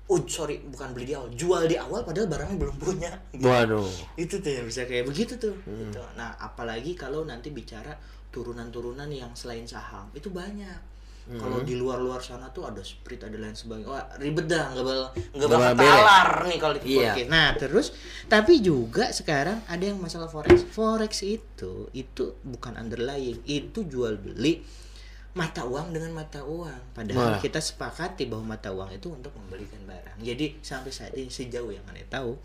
oh 0.07 0.23
sorry 0.31 0.63
bukan 0.63 0.95
beli 0.95 1.11
di 1.11 1.15
awal 1.19 1.31
jual 1.35 1.67
di 1.67 1.75
awal 1.75 2.07
padahal 2.07 2.31
barangnya 2.31 2.57
belum 2.63 2.77
punya. 2.79 3.11
Waduh. 3.43 3.91
Itu 4.15 4.39
tuh 4.39 4.63
yang 4.63 4.67
bisa 4.71 4.87
kayak 4.87 5.11
begitu 5.11 5.35
tuh. 5.37 5.55
Gitu. 5.67 6.03
nah 6.15 6.39
apalagi 6.39 6.95
kalau 6.95 7.27
nanti 7.27 7.51
bicara 7.51 7.99
turunan-turunan 8.31 9.09
yang 9.11 9.33
selain 9.35 9.65
saham 9.67 10.07
itu 10.13 10.29
banyak 10.29 10.96
kalau 11.27 11.59
di 11.67 11.75
luar-luar 11.75 12.23
sana 12.23 12.47
tuh 12.55 12.71
ada 12.71 12.79
sprint 12.87 13.27
ada 13.27 13.35
lain 13.35 13.51
sebagainya. 13.51 13.91
Wah 13.91 14.07
ribet 14.15 14.47
dah 14.47 14.71
nggak 14.71 14.85
bakal 14.87 15.07
nggak 15.35 15.49
bakal 15.51 15.75
talar 15.75 16.29
nih 16.47 16.59
kalau 16.63 16.75
di 16.79 16.81
Iya. 16.87 17.13
nah 17.27 17.51
terus 17.59 17.91
tapi 18.31 18.63
juga 18.63 19.11
sekarang 19.11 19.59
ada 19.67 19.83
yang 19.83 19.99
masalah 19.99 20.31
forex. 20.31 20.63
Forex 20.71 21.27
itu 21.27 21.91
itu 21.91 22.39
bukan 22.47 22.79
underlying. 22.79 23.43
Itu 23.43 23.83
jual 23.91 24.23
beli 24.23 24.63
mata 25.35 25.67
uang 25.67 25.91
dengan 25.93 26.15
mata 26.15 26.47
uang. 26.47 26.95
Padahal 26.95 27.37
Wah. 27.37 27.43
kita 27.43 27.59
sepakati 27.59 28.31
bahwa 28.31 28.55
mata 28.57 28.71
uang 28.71 28.95
itu 28.95 29.11
untuk 29.11 29.35
membelikan 29.35 29.83
barang. 29.83 30.23
Jadi 30.23 30.63
sampai 30.63 30.95
saat 30.95 31.13
ini 31.19 31.29
sejauh 31.29 31.75
yang 31.75 31.83
aneh 31.91 32.07
tahu 32.07 32.39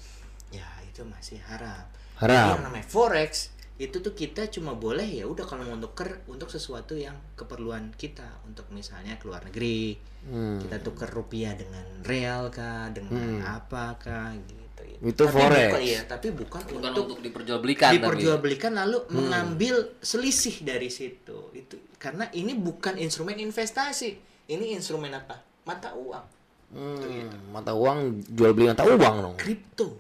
ya 0.50 0.66
itu 0.84 1.06
masih 1.06 1.38
haram. 1.48 1.86
Haram. 2.18 2.34
Jadi 2.34 2.50
yang 2.58 2.64
namanya 2.66 2.86
forex 2.90 3.54
itu 3.82 3.98
tuh 3.98 4.14
kita 4.14 4.46
cuma 4.48 4.72
boleh 4.72 5.10
ya 5.12 5.26
udah 5.26 5.42
kalau 5.42 5.66
mau 5.66 5.74
nuker 5.76 6.22
untuk 6.28 6.48
sesuatu 6.48 6.94
yang 6.94 7.18
keperluan 7.34 7.90
kita 7.92 8.46
untuk 8.46 8.70
misalnya 8.70 9.18
ke 9.18 9.26
luar 9.26 9.42
negeri 9.44 9.98
Hmm. 10.22 10.62
kita 10.62 10.78
tuker 10.80 11.10
rupiah 11.10 11.58
dengan 11.58 11.82
real 12.04 12.48
kah 12.48 12.94
dengan 12.94 13.42
apa 13.42 13.98
kah 13.98 14.30
gitu, 14.38 14.54
gitu. 14.54 14.82
Itu 15.02 15.24
Tapi 15.26 15.34
forex. 15.34 15.66
bukan, 15.68 15.82
iya 15.82 16.02
tapi 16.06 16.28
bukan, 16.30 16.62
Bukan 16.62 16.78
untuk 16.86 17.04
untuk 17.10 17.20
diperjualbelikan 17.26 17.90
tapi. 17.90 17.98
diperjualbelikan 17.98 18.72
lalu 18.78 19.02
Hmm. 19.02 19.18
mengambil 19.18 19.74
selisih 19.98 20.62
dari 20.62 20.94
situ 20.94 21.50
itu 21.52 21.74
karena 21.98 22.30
ini 22.32 22.54
bukan 22.54 22.96
instrumen 22.96 23.34
investasi 23.36 24.14
ini 24.46 24.78
instrumen 24.78 25.10
apa 25.12 25.42
mata 25.64 25.90
uang 25.92 26.26
Hmm, 26.70 27.28
mata 27.50 27.74
uang 27.74 28.22
jual 28.30 28.54
beli 28.54 28.70
mata 28.70 28.86
uang 28.86 29.16
dong 29.20 29.36
kripto 29.36 29.98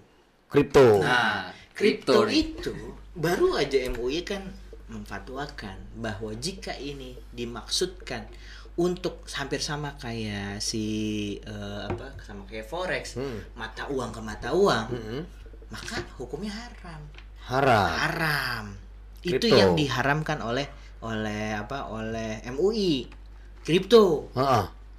kripto 0.47 1.01
Nah, 1.01 1.49
kripto 1.73 2.29
itu 2.29 2.69
baru 3.13 3.59
aja 3.59 3.77
MUI 3.91 4.23
kan 4.23 4.43
memfatwakan 4.91 5.75
bahwa 5.99 6.35
jika 6.35 6.75
ini 6.75 7.15
dimaksudkan 7.31 8.27
untuk 8.75 9.23
hampir 9.35 9.59
sama 9.59 9.95
kayak 9.99 10.59
si 10.63 10.83
eh, 11.43 11.81
apa 11.87 12.15
sama 12.23 12.47
kayak 12.47 12.67
forex 12.67 13.19
Hmm. 13.19 13.39
mata 13.55 13.87
uang 13.87 14.11
ke 14.15 14.21
mata 14.23 14.49
uang 14.55 14.87
maka 15.71 16.03
hukumnya 16.19 16.51
haram. 16.51 17.01
Haram. 17.47 17.87
Haram. 17.87 18.65
Itu 19.23 19.47
yang 19.47 19.75
diharamkan 19.75 20.43
oleh 20.43 20.67
oleh 20.99 21.55
apa 21.55 21.87
oleh 21.87 22.43
MUI 22.51 23.07
kripto. 23.63 24.27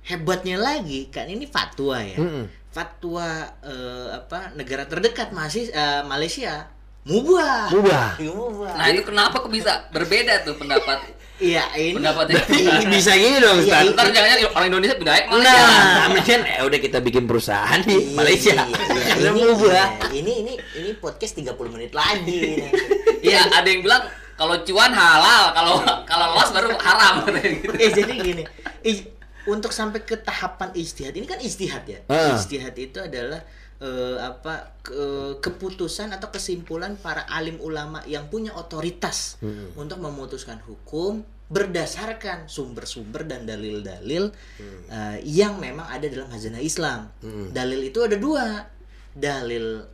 Hebatnya 0.02 0.58
lagi 0.58 1.06
kan 1.12 1.28
ini 1.28 1.46
fatwa 1.46 2.00
ya. 2.02 2.18
Mm-mm. 2.18 2.46
fatwa 2.72 3.28
eh, 3.60 4.08
apa 4.16 4.56
negara 4.56 4.88
terdekat 4.88 5.28
masih 5.36 5.68
eh, 5.68 6.00
Malaysia 6.08 6.72
mubah 7.02 7.66
Mubah. 7.68 8.08
mubah 8.18 8.72
Nah, 8.72 8.86
itu 8.88 9.02
kenapa 9.02 9.34
kok 9.36 9.50
bisa 9.50 9.90
berbeda 9.90 10.42
tuh 10.42 10.54
pendapat 10.54 11.02
iya 11.38 11.66
ini 11.74 11.98
pendapatnya? 11.98 12.38
Bisa 12.86 13.12
gini 13.12 13.36
dong 13.36 13.58
Iya, 13.58 13.82
Ustaz. 13.82 13.82
Ntar 13.90 14.06
jangan-jangan 14.08 14.54
orang 14.54 14.66
Indonesia 14.68 14.94
pindah 14.94 15.14
ke 15.16 15.26
Malaysia. 15.28 15.62
Nah, 15.66 16.06
mungkin 16.08 16.38
eh 16.44 16.62
udah 16.62 16.78
kita 16.78 16.98
bikin 17.00 17.24
perusahaan 17.26 17.80
di 17.80 17.90
Iya, 17.92 18.14
Malaysia. 18.14 18.54
iya, 18.54 18.82
iya. 19.18 19.28
Ini, 19.28 19.40
mubah. 19.44 19.70
iya, 19.72 19.84
ini 20.12 20.32
ini 20.40 20.52
ini 20.76 20.90
podcast 20.96 21.34
30 21.34 21.50
menit 21.68 21.90
lagi. 21.92 22.70
Iya, 23.18 23.50
ada 23.50 23.66
yang 23.66 23.82
bilang 23.82 24.02
kalau 24.32 24.54
cuan 24.62 24.90
halal, 24.90 25.50
kalau 25.52 25.74
kalau 26.04 26.26
loss 26.32 26.50
baru 26.50 26.70
haram 26.76 27.26
gitu. 27.26 27.74
eh 27.74 27.90
jadi 27.90 28.12
gini 28.14 28.42
untuk 29.44 29.70
sampai 29.70 30.02
ke 30.02 30.14
tahapan 30.16 30.70
istihad 30.72 31.10
ini 31.12 31.26
kan 31.26 31.38
istihad 31.38 31.82
ya 31.82 31.98
Ah. 32.06 32.34
istihad 32.34 32.74
itu 32.74 32.98
adalah 32.98 33.42
eh, 33.82 34.18
apa 34.22 34.78
ke- 34.80 35.42
keputusan 35.42 36.14
atau 36.14 36.30
kesimpulan 36.30 36.94
para 36.94 37.26
alim 37.28 37.58
ulama 37.58 37.98
yang 38.06 38.30
punya 38.30 38.54
otoritas 38.54 39.36
untuk 39.74 39.98
memutuskan 39.98 40.62
hukum 40.62 41.20
berdasarkan 41.52 42.48
sumber-sumber 42.48 43.28
dan 43.28 43.44
dalil-dalil 43.44 44.32
eh, 44.88 45.16
yang 45.26 45.58
memang 45.58 45.84
ada 45.84 46.06
dalam 46.06 46.30
hazanah 46.30 46.62
Islam. 46.62 47.10
Dalil 47.50 47.80
itu 47.84 48.00
ada 48.00 48.16
dua. 48.16 48.64
Dalil 49.12 49.84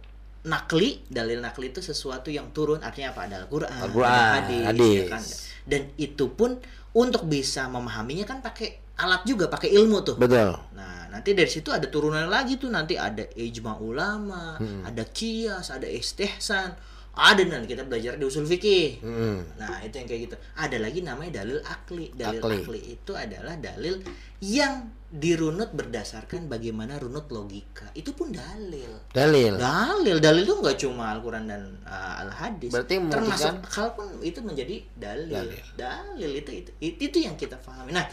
nakli 0.47 1.03
dalil 1.11 1.43
nakli 1.43 1.75
itu 1.75 1.83
sesuatu 1.83 2.31
yang 2.31 2.55
turun 2.55 2.79
artinya 2.79 3.11
apa? 3.11 3.21
Ada 3.27 3.37
Al-Qur'an, 3.45 3.75
ada 3.75 4.39
hadis, 4.39 4.63
hadis. 4.65 4.95
ya 4.95 5.05
kan? 5.11 5.25
dan 5.69 5.83
itu 6.01 6.25
pun 6.33 6.57
untuk 6.97 7.29
bisa 7.29 7.69
memahaminya 7.69 8.25
kan 8.25 8.39
pakai 8.41 8.81
alat 8.97 9.23
juga 9.29 9.47
pakai 9.47 9.69
ilmu 9.75 10.01
tuh. 10.01 10.17
Betul. 10.17 10.57
Nah, 10.73 10.98
nanti 11.09 11.33
dari 11.33 11.49
situ 11.49 11.69
ada 11.73 11.89
turunan 11.89 12.29
lagi 12.29 12.57
tuh 12.57 12.69
nanti 12.69 12.95
ada 12.95 13.25
ijma 13.35 13.81
ulama, 13.81 14.57
ada 14.85 15.03
kias, 15.09 15.73
ada 15.73 15.89
istihsan, 15.89 16.71
ada 17.19 17.43
nanti 17.49 17.75
kita 17.75 17.83
belajar 17.83 18.15
di 18.15 18.25
usul 18.25 18.47
fikih. 18.47 19.03
Hmm. 19.03 19.43
Nah, 19.59 19.83
itu 19.83 19.99
yang 19.99 20.07
kayak 20.07 20.21
gitu. 20.31 20.37
Ada 20.55 20.77
lagi 20.79 21.01
namanya 21.03 21.43
dalil 21.43 21.59
akli. 21.67 22.15
Dalil 22.15 22.39
Akli. 22.39 22.57
akli, 22.63 22.81
itu 22.95 23.13
adalah 23.19 23.59
dalil 23.59 23.99
yang 24.39 24.95
dirunut 25.09 25.73
berdasarkan 25.73 26.47
bagaimana 26.47 27.01
runut 27.01 27.33
logika. 27.33 27.89
Itu 27.97 28.13
pun 28.13 28.29
dalil. 28.31 29.09
Dalil. 29.11 29.57
Dalil, 29.57 30.21
dalil 30.21 30.45
itu 30.45 30.55
nggak 30.61 30.79
cuma 30.85 31.17
Al-Quran 31.17 31.49
dan 31.49 31.63
uh, 31.89 32.23
Al-Hadis. 32.23 32.71
Berarti 32.71 33.01
termasuk 33.09 33.51
membuktikan- 33.57 33.67
akal 33.67 33.87
pun 33.97 34.07
itu 34.21 34.39
menjadi 34.45 34.77
dalil. 34.95 35.33
Dalil. 35.33 35.65
Dalil, 35.75 36.31
itu, 36.39 36.51
itu 36.55 36.71
itu 36.79 37.01
itu 37.09 37.19
yang 37.25 37.35
kita 37.35 37.57
pahami. 37.59 37.97
Nah, 37.97 38.05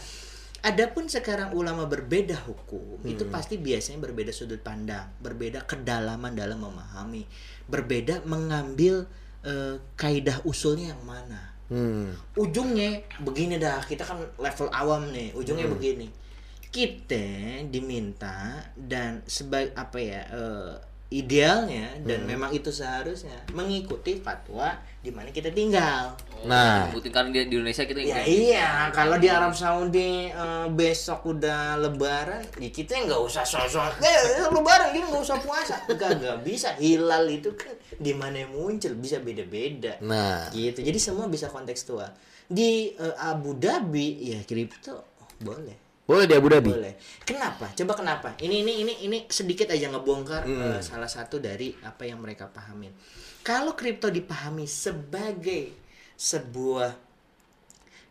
adapun 0.66 1.06
sekarang 1.06 1.54
ulama 1.54 1.86
berbeda 1.86 2.34
hukum, 2.42 2.98
itu 3.06 3.22
Hmm. 3.22 3.30
pasti 3.30 3.54
biasanya 3.56 4.02
berbeda 4.02 4.34
sudut 4.34 4.58
pandang, 4.60 5.06
berbeda 5.22 5.62
kedalaman 5.62 6.34
dalam 6.34 6.58
memahami, 6.58 7.22
berbeda 7.70 8.26
mengambil 8.26 9.06
eh, 9.46 9.78
kaidah 9.94 10.42
usulnya 10.42 10.90
yang 10.90 11.06
mana 11.06 11.54
Hmm. 11.70 12.10
ujungnya 12.34 12.98
begini 13.22 13.62
dah 13.62 13.78
kita 13.82 14.02
kan 14.02 14.18
level 14.38 14.66
awam 14.74 15.06
nih 15.14 15.30
ujungnya 15.38 15.70
begini 15.70 16.10
kita 16.70 17.62
diminta 17.70 18.58
dan 18.74 19.22
sebagai 19.26 19.70
apa 19.74 19.98
ya 20.02 20.22
eh, 20.30 20.74
idealnya 21.06 22.02
dan 22.02 22.26
memang 22.26 22.50
itu 22.50 22.74
seharusnya 22.74 23.38
mengikuti 23.54 24.18
fatwa 24.18 24.74
di 24.98 25.14
mana 25.14 25.30
kita 25.30 25.54
tinggal. 25.54 26.18
Nah. 26.50 26.90
Bukti 26.90 27.14
karena 27.14 27.30
dia 27.30 27.46
di 27.46 27.54
Indonesia 27.54 27.86
kita 27.86 28.02
ya 28.02 28.26
iya 28.26 28.90
kalau 28.90 29.14
di 29.14 29.30
Arab 29.30 29.54
Saudi 29.54 30.26
eh, 30.26 30.66
besok 30.74 31.30
udah 31.30 31.78
lebaran 31.78 32.42
ya 32.58 32.70
kita 32.74 33.06
nggak 33.06 33.22
usah 33.22 33.46
sosok. 33.46 34.02
Eh 34.02 34.50
lebaran 34.50 34.90
kita 34.90 35.06
nggak 35.06 35.22
usah 35.22 35.38
puasa. 35.38 35.78
Nggak 35.86 36.10
nggak 36.18 36.38
bisa. 36.42 36.74
Hilal 36.74 37.30
itu 37.30 37.54
kan 37.54 37.70
di 38.02 38.10
mana 38.10 38.42
muncul 38.50 38.98
bisa 38.98 39.22
beda-beda. 39.22 40.02
Nah. 40.02 40.50
gitu. 40.50 40.82
Jadi 40.82 40.98
semua 40.98 41.30
bisa 41.30 41.46
kontekstual. 41.54 42.10
Di 42.50 42.98
eh, 42.98 43.14
Abu 43.22 43.54
Dhabi 43.54 44.34
ya 44.34 44.42
kripto 44.42 45.06
boleh 45.38 45.85
Boleh 46.06 46.24
di 46.24 46.32
Abu 46.32 46.46
Dhabi. 46.46 46.70
boleh 46.70 46.94
kenapa 47.20 47.66
coba 47.72 47.92
kenapa 47.92 48.28
ini 48.38 48.62
ini 48.62 48.72
ini 48.80 48.94
ini 49.02 49.18
sedikit 49.26 49.66
aja 49.68 49.86
ngebongkar 49.88 50.42
Hmm. 50.42 50.62
eh, 50.70 50.80
salah 50.80 51.06
satu 51.06 51.36
dari 51.36 51.74
apa 51.82 52.02
yang 52.02 52.18
mereka 52.18 52.46
pahamin 52.46 52.94
kalau 53.42 53.74
kripto 53.74 54.06
dipahami 54.08 54.64
sebagai 54.64 55.74
sebuah 56.14 56.94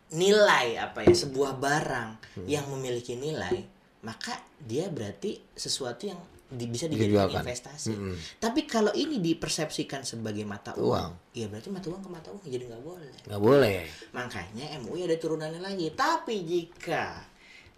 nilai 0.08 0.78
apa 0.78 1.02
ya 1.02 1.14
sebuah 1.16 1.56
barang 1.56 2.10
Hmm. 2.36 2.46
yang 2.46 2.68
memiliki 2.68 3.16
nilai 3.16 3.64
maka 4.02 4.38
dia 4.56 4.86
berarti 4.86 5.40
sesuatu 5.50 6.06
yang 6.06 6.20
di- 6.46 6.68
bisa 6.68 6.86
Dijualkan. 6.86 7.10
dijadikan 7.32 7.42
investasi 7.42 7.90
Mm-mm. 7.90 8.14
tapi 8.38 8.60
kalau 8.64 8.94
ini 8.94 9.18
dipersepsikan 9.18 10.04
sebagai 10.04 10.44
mata 10.44 10.76
Uang. 10.76 10.86
uang 10.86 11.10
ya 11.32 11.48
berarti 11.48 11.68
mata 11.68 11.88
uang 11.88 11.98
ke 12.00 12.10
mata 12.12 12.28
uang 12.28 12.44
jadi 12.44 12.64
nggak 12.66 12.84
boleh 12.84 13.12
Nggak 13.24 13.42
boleh. 13.42 13.78
Makanya 14.12 14.64
MUI 14.78 15.02
ada 15.02 15.16
turunannya 15.16 15.58
lagi. 15.58 15.90
Tapi 15.90 16.46
jika 16.46 17.18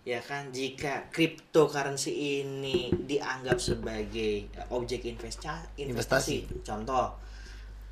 ya 0.08 0.24
kan 0.24 0.48
jika 0.48 1.12
cryptocurrency 1.12 2.40
ini 2.40 2.88
dianggap 2.88 3.60
sebagai 3.60 4.48
eh, 4.48 4.66
objek 4.72 5.04
investa 5.04 5.60
investasi, 5.76 6.64
contoh 6.64 7.12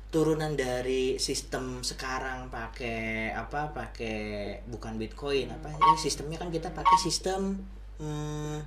turunan 0.09 0.57
dari 0.57 1.21
sistem 1.21 1.85
sekarang 1.85 2.49
pakai 2.49 3.29
apa 3.37 3.69
pakai 3.69 4.17
bukan 4.65 4.97
bitcoin 4.97 5.51
apa 5.53 5.69
ini 5.69 5.93
sistemnya 5.93 6.41
kan 6.41 6.49
kita 6.49 6.73
pakai 6.73 6.97
sistem 6.97 7.53
hmm, 8.01 8.57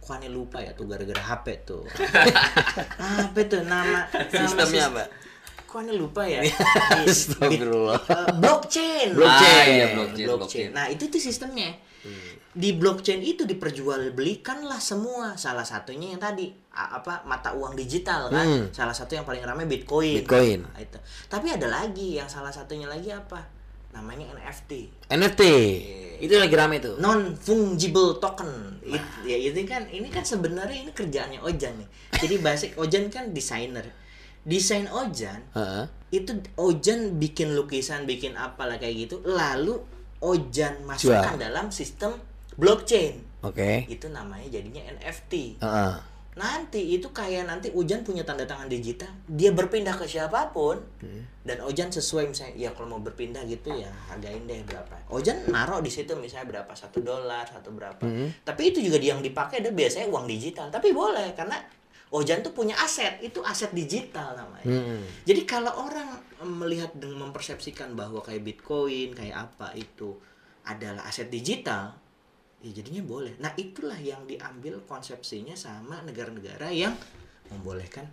Kok 0.00 0.16
aneh 0.16 0.30
lupa 0.32 0.62
ya 0.62 0.70
tuh 0.72 0.86
gara-gara 0.86 1.18
HP 1.18 1.66
tuh 1.66 1.82
apa 3.26 3.40
tuh 3.50 3.62
nama, 3.66 4.06
nama 4.06 4.38
Sistemnya 4.46 4.84
sis- 4.86 4.90
apa? 4.94 5.02
Kok 5.66 5.76
aneh 5.82 5.94
lupa 5.94 6.22
ya? 6.26 6.40
Astagfirullah. 7.06 8.00
eh, 8.00 8.28
blockchain. 8.42 9.08
Blockchain. 9.14 9.54
Ah, 9.54 9.64
iya, 9.70 9.86
Blockchain. 9.94 10.26
blockchain, 10.26 10.26
blockchain. 10.26 10.70
Nah, 10.74 10.86
itu 10.90 11.04
tuh 11.06 11.22
sistemnya. 11.22 11.70
Di 12.50 12.74
blockchain 12.74 13.22
itu 13.22 13.46
diperjualbelikanlah 13.46 14.82
semua. 14.82 15.38
Salah 15.38 15.62
satunya 15.62 16.10
yang 16.10 16.18
tadi 16.18 16.50
apa 16.70 17.22
mata 17.22 17.54
uang 17.54 17.74
digital 17.74 18.26
kan. 18.26 18.42
Hmm. 18.42 18.64
Salah 18.74 18.90
satu 18.90 19.14
yang 19.14 19.22
paling 19.22 19.42
ramai 19.42 19.66
Bitcoin. 19.66 20.22
Bitcoin. 20.26 20.66
Nah, 20.66 20.82
itu. 20.82 20.98
Tapi 21.30 21.46
ada 21.54 21.70
lagi 21.70 22.18
yang 22.18 22.26
salah 22.26 22.50
satunya 22.50 22.90
lagi 22.90 23.14
apa? 23.14 23.38
Namanya 23.90 24.34
NFT. 24.34 24.70
NFT. 25.10 25.42
Itu 26.20 26.36
lagi 26.36 26.54
rame 26.54 26.78
tuh. 26.78 27.00
non 27.00 27.32
fungible 27.32 28.20
token 28.20 28.76
It- 28.84 29.24
ya 29.24 29.36
itu 29.40 29.56
kan 29.64 29.88
ini 29.88 30.12
kan 30.12 30.20
sebenarnya 30.20 30.84
ini 30.84 30.92
kerjaannya 30.92 31.40
Ojan 31.40 31.80
nih 31.80 31.88
jadi 32.12 32.34
basic 32.44 32.70
Ojan 32.82 33.08
kan 33.08 33.32
desainer 33.32 33.88
desain 34.44 34.84
Ojan 34.88 35.40
Heeh. 35.56 35.84
itu 36.12 36.32
Ojan 36.60 37.16
bikin 37.16 37.56
lukisan 37.56 38.04
bikin 38.04 38.36
apalah 38.36 38.76
kayak 38.76 39.08
gitu 39.08 39.24
lalu 39.24 39.80
Ojan 40.20 40.84
masukkan 40.84 41.36
Jual. 41.36 41.40
dalam 41.40 41.72
sistem 41.72 42.12
blockchain. 42.60 43.14
Oke. 43.40 43.88
itu 43.88 44.04
namanya 44.12 44.44
jadinya 44.52 44.84
NFT 45.00 45.64
Heeh. 45.64 45.94
nanti 46.36 46.92
itu 46.92 47.08
kayak 47.08 47.48
nanti 47.48 47.72
Ojan 47.72 48.04
punya 48.04 48.20
tanda 48.20 48.44
tangan 48.44 48.68
digital. 48.68 49.08
Dia 49.24 49.50
berpindah 49.56 49.96
ke 49.96 50.04
siapa 50.04 50.52
pun. 50.52 50.76
Dan 51.40 51.56
Ojan 51.64 51.88
sesuai 51.88 52.28
misalnya 52.28 52.68
ya 52.68 52.70
kalau 52.76 52.94
mau 52.96 53.00
berpindah 53.00 53.40
gitu 53.48 53.72
ya 53.72 53.88
hargain 54.12 54.44
deh 54.44 54.60
berapa. 54.68 54.92
Ojan 55.08 55.48
naruh 55.48 55.80
di 55.80 55.88
situ 55.88 56.12
misalnya 56.20 56.60
berapa 56.60 56.72
satu 56.76 57.00
dolar 57.00 57.48
satu 57.48 57.72
berapa. 57.72 58.04
Tapi 58.44 58.62
itu 58.68 58.84
juga 58.84 59.00
yang 59.00 59.24
dipakai 59.24 59.64
ada 59.64 59.72
biasanya 59.72 60.12
uang 60.12 60.28
digital. 60.28 60.68
Tapi 60.68 60.92
boleh 60.92 61.32
karena 61.32 61.56
Ojan 62.12 62.44
tuh 62.44 62.52
punya 62.52 62.76
aset. 62.76 63.24
Itu 63.24 63.40
aset 63.40 63.72
digital 63.72 64.36
namanya. 64.36 64.68
Hmm. 64.68 65.00
jadi 65.24 65.48
kalau 65.48 65.72
orang 65.88 66.12
melihat 66.44 66.92
dan 66.96 67.16
mempersepsikan 67.16 67.96
bahwa 67.96 68.20
kayak 68.20 68.44
Bitcoin 68.44 69.16
kayak 69.16 69.48
apa 69.48 69.72
itu 69.76 70.16
adalah 70.64 71.08
aset 71.08 71.28
digital, 71.32 71.96
ya 72.60 72.70
jadinya 72.76 73.02
boleh. 73.04 73.32
Nah 73.40 73.52
itulah 73.56 73.96
yang 73.96 74.24
diambil 74.28 74.80
konsepsinya 74.84 75.56
sama 75.56 76.04
negara-negara 76.04 76.68
yang 76.68 76.92
membolehkan 77.48 78.04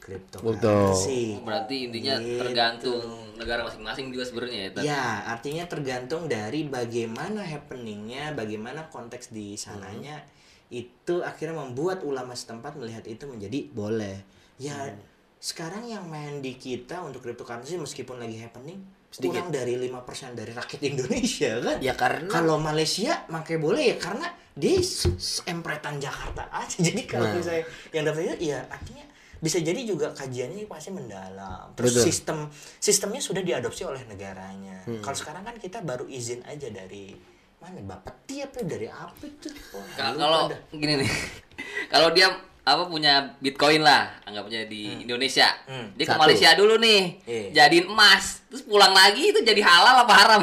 cryptocurrency. 0.00 1.36
berarti 1.44 1.92
intinya 1.92 2.16
Gitu. 2.16 2.40
tergantung 2.40 3.28
negara 3.36 3.60
masing-masing 3.68 4.08
juga 4.08 4.24
sebenarnya 4.24 4.58
ya. 4.72 4.80
Ya, 4.80 5.04
artinya 5.28 5.68
tergantung 5.68 6.26
dari 6.26 6.64
bagaimana 6.64 7.44
happeningnya, 7.44 8.32
bagaimana 8.32 8.88
konteks 8.88 9.30
di 9.30 9.54
sananya, 9.54 10.24
itu 10.72 11.20
akhirnya 11.20 11.60
membuat 11.60 12.02
ulama 12.02 12.32
setempat 12.32 12.80
melihat 12.80 13.04
itu 13.04 13.28
menjadi 13.28 13.68
boleh. 13.72 14.16
Ya, 14.58 14.96
sekarang 15.38 15.86
yang 15.86 16.04
main 16.04 16.38
di 16.38 16.54
kita 16.54 16.98
untuk 17.00 17.22
cryptocurrency 17.22 17.74
meskipun 17.74 18.18
lagi 18.18 18.38
happening, 18.38 18.82
Sedikit. 19.08 19.38
kurang 19.38 19.50
dari 19.50 19.74
5% 19.78 20.34
dari 20.34 20.52
rakyat 20.52 20.80
Indonesia 20.84 21.50
kan? 21.58 21.76
Ya 21.78 21.94
karena 21.94 22.26
Kalau 22.28 22.58
Malaysia 22.58 23.22
makai 23.26 23.56
boleh 23.56 23.82
ya 23.88 23.96
karena 23.96 24.26
dia 24.52 24.76
s- 24.76 25.06
empretan 25.44 25.96
Jakarta 25.96 26.50
aja. 26.50 26.76
Jadi 26.82 27.02
kalau 27.04 27.30
Nah. 27.30 27.38
misalnya 27.38 27.64
yang 27.90 28.04
dapat 28.04 28.20
itu 28.28 28.50
ya 28.50 28.66
artinya 28.66 29.06
bisa 29.38 29.62
jadi 29.62 29.78
juga 29.86 30.10
kajiannya 30.10 30.66
pasti 30.66 30.90
mendalam. 30.90 31.70
Terus 31.72 31.94
Betul. 31.94 32.04
sistem 32.04 32.38
sistemnya 32.76 33.22
sudah 33.22 33.38
diadopsi 33.38 33.86
oleh 33.86 34.02
negaranya. 34.04 34.82
Hmm. 34.82 34.98
Kalau 34.98 35.14
sekarang 35.14 35.46
kan 35.46 35.54
kita 35.56 35.78
baru 35.78 36.10
izin 36.10 36.42
aja 36.42 36.66
dari 36.66 37.14
mana 37.56 37.78
Bapeti 37.80 38.42
apa 38.42 38.58
dari 38.60 38.90
apa 38.90 39.22
itu? 39.22 39.46
Kalau 39.94 40.50
gini 40.74 40.98
nih 40.98 41.10
kalau 41.94 42.10
dia 42.10 42.34
apa 42.68 42.84
punya 42.84 43.34
bitcoin 43.36 43.80
lah 43.80 44.12
anggapnya 44.22 44.64
di 44.64 45.00
Indonesia 45.00 45.48
Hmm. 45.64 45.92
dia 45.92 46.04
ke 46.04 46.12
Satu. 46.12 46.20
Malaysia 46.20 46.48
dulu 46.52 46.76
nih 46.76 47.02
Iya. 47.24 47.48
jadiin 47.58 47.86
emas 47.86 48.44
terus 48.44 48.62
pulang 48.62 48.92
lagi 48.92 49.28
itu 49.28 49.40
jadi 49.40 49.60
halal 49.60 50.02
apa 50.02 50.14
haram 50.14 50.40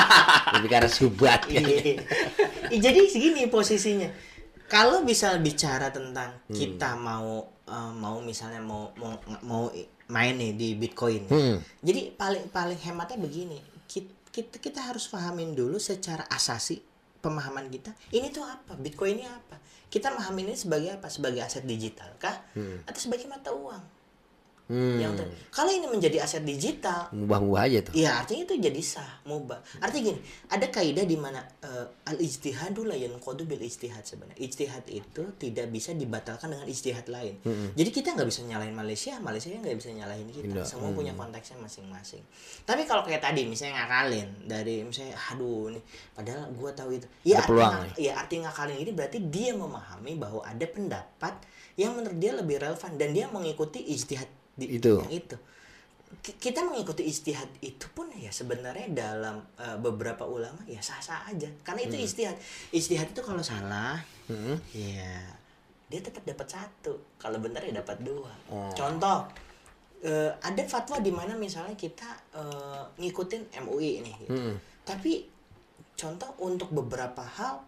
lebih 0.54 0.68
karena 0.68 0.88
subat 0.88 1.42
kan. 1.42 1.60
Ih, 1.60 1.98
Jadi 2.74 3.00
segini 3.06 3.46
posisinya. 3.46 4.08
Kalau 4.64 5.02
bisa 5.02 5.36
bicara 5.36 5.90
tentang 5.90 6.34
Hmm. 6.42 6.54
kita 6.54 6.94
mau 6.94 7.44
eh, 7.64 7.92
mau 7.92 8.18
misalnya 8.20 8.58
mau 8.58 8.90
mau 8.94 9.14
mau 9.40 9.62
main 10.06 10.34
nih 10.34 10.52
di 10.52 10.68
Bitcoin. 10.74 11.26
Hmm. 11.26 11.56
Jadi 11.80 12.12
paling 12.12 12.48
paling 12.48 12.76
hematnya 12.78 13.16
begini. 13.16 13.56
Kita, 13.84 14.10
kita 14.30 14.56
kita 14.58 14.80
harus 14.82 15.06
pahamin 15.06 15.52
dulu 15.52 15.76
secara 15.76 16.24
asasi 16.28 16.80
pemahaman 17.24 17.72
kita. 17.72 17.96
Ini 18.12 18.28
tuh 18.28 18.44
apa? 18.44 18.76
Bitcoin 18.76 19.16
ini 19.16 19.24
apa? 19.24 19.56
Kita 19.88 20.12
memahami 20.12 20.52
ini 20.52 20.54
sebagai 20.54 20.92
apa? 20.92 21.08
Sebagai 21.08 21.40
aset 21.40 21.64
digital 21.64 22.12
kah? 22.20 22.36
Hmm. 22.52 22.84
Atau 22.84 23.00
sebagai 23.08 23.24
mata 23.24 23.48
uang? 23.56 24.03
Yang 24.72 25.12
ter- 25.20 25.32
kalau 25.52 25.68
ini 25.68 25.84
menjadi 25.84 26.24
aset 26.24 26.40
digital, 26.40 27.12
Mubah-mubah 27.12 27.68
aja 27.68 27.84
tuh. 27.84 27.92
Iya 27.92 28.16
artinya 28.16 28.48
itu 28.48 28.56
jadi 28.56 28.80
sah 28.80 29.20
mubah. 29.28 29.60
Artinya 29.76 30.16
gini, 30.16 30.20
ada 30.48 30.66
kaidah 30.72 31.04
di 31.04 31.16
mana 31.20 31.44
eh, 31.60 31.84
al 32.08 32.16
ijtihadu 32.16 32.88
la 32.88 32.96
yanqadu 32.96 33.44
bil 33.44 33.60
ijtihad 33.60 34.08
sebenarnya. 34.08 34.40
Ijtihad 34.40 34.88
itu 34.88 35.22
tidak 35.36 35.68
bisa 35.68 35.92
dibatalkan 35.92 36.48
dengan 36.56 36.64
ijtihad 36.64 37.12
lain. 37.12 37.36
Jadi 37.76 37.90
kita 37.92 38.16
nggak 38.16 38.24
bisa 38.24 38.40
nyalahin 38.48 38.72
Malaysia, 38.72 39.12
Malaysia 39.20 39.52
nggak 39.52 39.76
bisa 39.76 39.90
nyalahin 39.92 40.28
kita. 40.32 40.48
Tidak. 40.48 40.64
Semua 40.64 40.96
punya 40.96 41.12
konteksnya 41.12 41.60
masing-masing. 41.60 42.24
Tapi 42.64 42.88
kalau 42.88 43.04
kayak 43.04 43.20
tadi 43.20 43.44
misalnya 43.44 43.84
ngakalin 43.84 44.48
dari 44.48 44.80
misalnya 44.80 45.12
aduh 45.28 45.68
nih 45.76 45.84
padahal 46.16 46.48
gua 46.56 46.72
tahu 46.72 46.96
itu. 46.96 47.06
Ya 47.20 47.44
Ada 47.44 47.48
peluang 47.52 47.74
artinya, 47.84 48.00
ya 48.00 48.12
artinya 48.16 48.42
ngakalin 48.48 48.78
ini 48.80 48.92
berarti 48.96 49.18
dia 49.28 49.52
memahami 49.52 50.12
bahwa 50.16 50.40
ada 50.40 50.64
pendapat 50.64 51.34
yang 51.74 51.92
menurut 51.98 52.18
dia 52.22 52.32
lebih 52.32 52.62
relevan 52.62 52.92
dan 52.94 53.10
dia 53.10 53.26
mengikuti 53.26 53.82
ijtihad 53.82 54.30
di, 54.54 54.78
Itu. 54.78 55.00
yang 55.00 55.12
itu 55.14 55.36
Ki- 56.14 56.38
kita 56.40 56.62
mengikuti 56.62 57.02
istihad 57.02 57.50
itu 57.58 57.90
pun 57.90 58.06
ya 58.08 58.30
sebenarnya 58.30 58.86
dalam 58.88 59.42
eh, 59.56 59.74
beberapa 59.76 60.22
ulama 60.22 60.62
ya 60.64 60.78
sah-sah 60.78 61.26
aja 61.26 61.50
karena 61.60 61.80
itu 61.84 61.96
istihad 61.98 62.38
istihad 62.70 63.08
itu 63.08 63.20
kalau 63.20 63.42
salah 63.42 63.98
Hmm. 64.24 64.56
ya 64.70 65.20
dia 65.84 66.00
tetap 66.00 66.22
dapat 66.22 66.48
satu 66.48 66.96
kalau 67.14 67.36
benar 67.38 67.60
ya 67.60 67.74
dapat 67.74 68.00
dua 68.00 68.30
Oh. 68.46 68.70
contoh 68.72 69.26
eh, 70.00 70.30
ada 70.38 70.62
fatwa 70.64 70.96
di 70.98 71.10
mana 71.10 71.34
misalnya 71.34 71.74
kita 71.74 72.06
eh, 72.32 72.82
ngikutin 72.96 73.42
MUI 73.60 74.00
nih 74.00 74.14
gitu. 74.20 74.32
Hmm. 74.32 74.54
tapi 74.82 75.26
contoh 75.94 76.30
untuk 76.38 76.70
beberapa 76.70 77.20
hal 77.20 77.58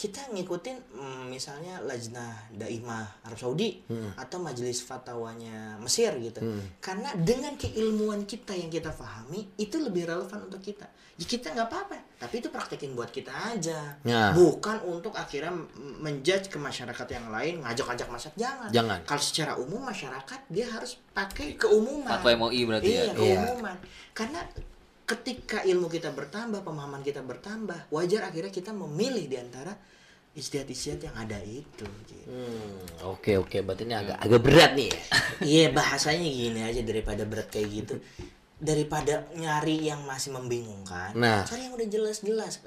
kita 0.00 0.32
ngikutin 0.32 0.96
mm, 0.96 1.22
misalnya 1.28 1.76
Lajnah 1.84 2.48
Daimah 2.56 3.20
Arab 3.20 3.36
Saudi 3.36 3.84
atau 4.16 4.40
Majelis 4.40 4.80
Fatwanya 4.80 5.76
Mesir 5.76 6.16
gitu. 6.16 6.40
Karena 6.80 7.12
dengan 7.20 7.52
keilmuan 7.60 8.24
kita 8.24 8.56
yang 8.56 8.72
kita 8.72 8.88
pahami 8.96 9.44
itu 9.60 9.76
lebih 9.76 10.08
relevan 10.08 10.48
untuk 10.48 10.64
kita. 10.64 10.88
Ya 11.20 11.28
kita 11.28 11.52
nggak 11.52 11.68
apa-apa, 11.68 12.00
tapi 12.16 12.40
itu 12.40 12.48
praktekin 12.48 12.96
buat 12.96 13.12
kita 13.12 13.28
aja. 13.28 14.00
Ya. 14.08 14.32
Bukan 14.32 14.80
untuk 14.88 15.12
akhirnya 15.12 15.52
menjudge 16.00 16.48
ke 16.48 16.56
masyarakat 16.56 17.04
yang 17.12 17.28
lain, 17.28 17.60
ngajak-ngajak 17.60 18.08
masyarakat 18.08 18.40
jangan. 18.40 18.68
Jangan. 18.72 18.98
Kalau 19.04 19.20
secara 19.20 19.52
umum 19.60 19.84
masyarakat 19.84 20.40
dia 20.48 20.64
harus 20.72 20.96
pakai 21.12 21.60
keumuman. 21.60 22.08
Fatwa 22.08 22.48
MUI 22.48 22.64
berarti 22.64 22.88
ya? 22.88 23.04
Iya, 23.04 23.12
Iya. 23.12 23.36
keumuman. 23.44 23.76
Karena 24.16 24.40
ketika 25.10 25.58
ilmu 25.62 25.90
kita 25.90 26.10
bertambah, 26.10 26.62
pemahaman 26.62 27.02
kita 27.02 27.18
bertambah, 27.20 27.90
wajar 27.90 28.22
akhirnya 28.24 28.48
kita 28.48 28.70
memilih 28.70 29.26
di 29.26 29.36
antara 29.36 29.74
istiadat-istiadat 30.30 31.10
yang 31.10 31.16
ada 31.18 31.38
itu. 31.42 31.82
gitu. 31.82 32.30
Hmm, 32.30 33.10
Oke 33.10 33.34
oke, 33.34 33.58
berarti 33.60 33.82
ini 33.82 33.94
agak 33.94 34.16
agak 34.16 34.40
berat 34.40 34.72
nih 34.78 34.88
ya. 34.88 35.00
Iya 35.50 35.64
bahasanya 35.72 36.22
gini 36.22 36.60
aja 36.62 36.80
daripada 36.80 37.26
berat 37.26 37.50
kayak 37.50 37.68
gitu. 37.68 37.94
Daripada 38.54 39.26
nyari 39.34 39.88
yang 39.88 40.04
masih 40.06 40.30
membingungkan, 40.30 41.16
Nah. 41.16 41.42
cari 41.42 41.66
yang 41.66 41.74
udah 41.74 41.88
jelas-jelas. 41.88 42.62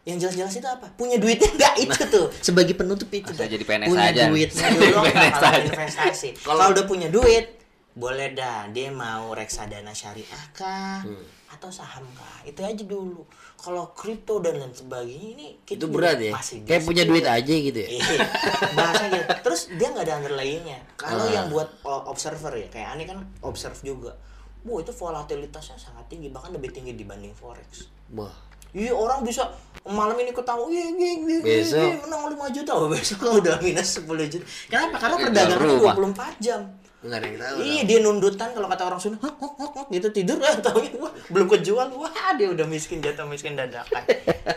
Yang 0.00 0.16
jelas-jelas 0.22 0.54
itu 0.54 0.68
apa? 0.68 0.86
Punya 0.94 1.18
duitnya 1.18 1.50
nggak 1.50 1.74
itu 1.80 2.02
tuh. 2.08 2.26
Sebagai 2.40 2.72
penutup 2.72 3.10
itu. 3.10 3.34
Dah. 3.34 3.44
jadi 3.44 3.64
PNS 3.66 3.88
punya 3.90 4.08
aja. 4.08 4.22
duitnya 4.30 4.66
dulu 4.70 4.96
kalau 5.02 5.60
investasi. 5.66 6.28
Kalau 6.40 6.64
udah 6.70 6.84
punya 6.86 7.08
duit, 7.10 7.58
boleh 7.90 8.32
dah 8.32 8.70
dia 8.70 8.94
mau 8.94 9.34
reksadana 9.34 9.90
syariah 9.90 10.44
kah 10.54 11.02
Hmm. 11.02 11.39
Atau 11.50 11.66
saham 11.68 12.06
kah? 12.14 12.38
Itu 12.42 12.62
aja 12.62 12.78
dulu. 12.80 13.26
Kalau 13.54 13.90
kripto 13.90 14.38
dan 14.38 14.56
lain 14.56 14.70
sebagainya 14.70 15.28
ini 15.34 15.46
kita 15.60 15.84
Itu 15.84 15.86
berat 15.90 16.16
ya. 16.16 16.32
masih 16.32 16.62
Kayak 16.62 16.82
punya 16.86 17.02
disebut. 17.02 17.12
duit 17.12 17.26
aja 17.26 17.54
gitu 17.60 17.78
ya. 17.78 17.88
Iya, 17.90 18.18
bahasa 18.72 19.04
gitu. 19.06 19.30
Terus 19.42 19.60
dia 19.74 19.88
nggak 19.90 20.04
ada 20.06 20.14
underlyingnya. 20.16 20.78
Kalau 20.94 21.24
Ah. 21.24 21.32
yang 21.32 21.46
buat 21.48 21.68
observer 21.84 22.54
ya, 22.56 22.68
kayak 22.68 22.88
aneh 22.94 23.04
kan 23.04 23.18
observe 23.40 23.76
juga. 23.82 24.14
Bu 24.60 24.78
itu 24.78 24.92
volatilitasnya 24.92 25.74
sangat 25.74 26.06
tinggi, 26.06 26.28
bahkan 26.28 26.52
lebih 26.52 26.70
tinggi 26.70 26.92
dibanding 26.92 27.32
forex. 27.32 27.90
Wah. 28.10 28.32
Iya 28.70 28.94
orang 28.94 29.26
bisa 29.26 29.50
malam 29.82 30.14
ini 30.14 30.30
ketawa, 30.30 30.62
iya, 30.70 30.86
iya, 30.86 31.12
iya, 31.18 31.38
iya, 31.66 31.98
menang 31.98 32.30
5 32.30 32.54
juta, 32.54 32.70
besok 32.86 33.42
udah 33.42 33.58
minus 33.58 33.98
10 33.98 34.06
juta. 34.30 34.46
Kenapa? 34.70 34.94
Karena 34.96 35.16
perdagangan 35.18 35.58
rumah. 35.58 35.94
24 35.98 36.38
jam. 36.38 36.60
Enggak 37.00 37.16
ada 37.16 37.26
yang 37.26 37.38
tahu. 37.38 37.56
Iya 37.60 37.82
dia 37.82 37.98
nundutan 38.00 38.48
kalau 38.50 38.68
kata 38.68 38.82
orang 38.84 39.00
Sunda, 39.00 39.16
hok 39.18 39.32
hok 39.34 39.54
hok 39.56 39.72
hok, 39.74 39.86
gitu 39.88 40.08
tidur 40.10 40.36
ah 40.38 40.52
taunya 40.54 40.92
wah 40.94 41.08
belum 41.26 41.48
kejual, 41.48 41.88
wah 41.90 42.12
dia 42.34 42.46
udah 42.46 42.66
miskin 42.66 43.00
jatuh 43.00 43.24
miskin 43.24 43.56
dadakan. 43.56 44.04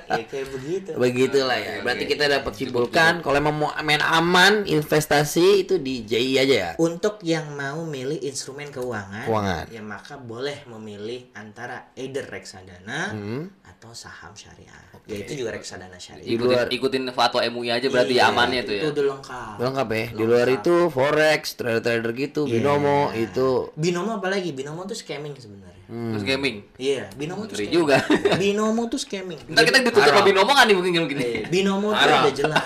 ya 0.10 0.24
kayak 0.26 0.48
begitu. 0.52 0.92
Begitulah 0.94 1.56
ya. 1.56 1.80
Berarti 1.80 2.04
kita 2.06 2.28
dapat 2.28 2.52
simpulkan 2.54 3.14
kalau 3.20 3.38
emang 3.38 3.56
mau 3.56 3.72
main 3.80 4.00
aman 4.00 4.68
investasi 4.68 5.64
itu 5.64 5.78
di 5.78 6.04
JI 6.04 6.34
aja 6.38 6.56
ya. 6.56 6.72
Untuk 6.78 7.20
yang 7.22 7.48
mau 7.50 7.82
milih 7.82 8.20
instrumen 8.22 8.68
keuangan, 8.70 9.24
Keuangan. 9.24 9.64
ya 9.70 9.80
maka 9.80 10.16
boleh 10.18 10.68
memilih 10.68 11.32
antara 11.34 11.96
either 11.96 12.28
reksadana 12.28 13.10
Hmm. 13.10 13.48
atau 13.64 13.92
saham 13.92 14.32
syariah. 14.34 14.76
Ya 15.04 15.16
itu 15.18 15.36
juga 15.38 15.52
reksadana 15.52 15.96
syariah. 15.96 16.24
Di 16.24 16.34
Ikutin, 16.34 16.48
luar- 16.50 16.72
ikutin 16.72 17.04
fatwa 17.10 17.40
MUI 17.42 17.70
aja 17.70 17.88
berarti 17.88 18.14
Iya, 18.14 18.28
amannya 18.30 18.62
tuh 18.62 18.74
ya. 18.74 18.82
Itu 18.82 18.90
udah 18.92 19.06
lengkap. 19.12 19.56
Lengkap 19.60 19.88
ya. 19.90 20.06
Di 20.10 20.24
luar 20.24 20.48
itu 20.50 20.76
forex, 20.90 21.42
trader-trader 21.54 22.12
gitu, 22.14 22.33
Iya. 22.42 22.58
binomo 22.58 23.14
itu 23.14 23.70
Binomo 23.78 24.18
apalagi? 24.18 24.50
Binomo 24.50 24.90
tuh 24.90 24.98
scamming 24.98 25.38
sebenarnya. 25.38 25.84
Terus 25.94 26.26
gaming. 26.26 26.66
Iya, 26.82 27.06
binomo 27.14 27.46
tuh 27.46 27.60
scamming. 27.62 27.76
juga. 27.76 27.98
Binomo 28.42 28.82
tuh 28.90 28.98
scamming. 28.98 29.40
Ntar 29.46 29.62
kita 29.68 29.78
ditutup 29.86 30.02
sama 30.02 30.26
binomo 30.26 30.52
kan 30.56 30.66
nih 30.66 30.76
mungkin 30.80 31.06
mungkin. 31.06 31.18
Binomo 31.54 31.94
tuh 31.94 32.08
udah 32.10 32.34
jelas. 32.34 32.64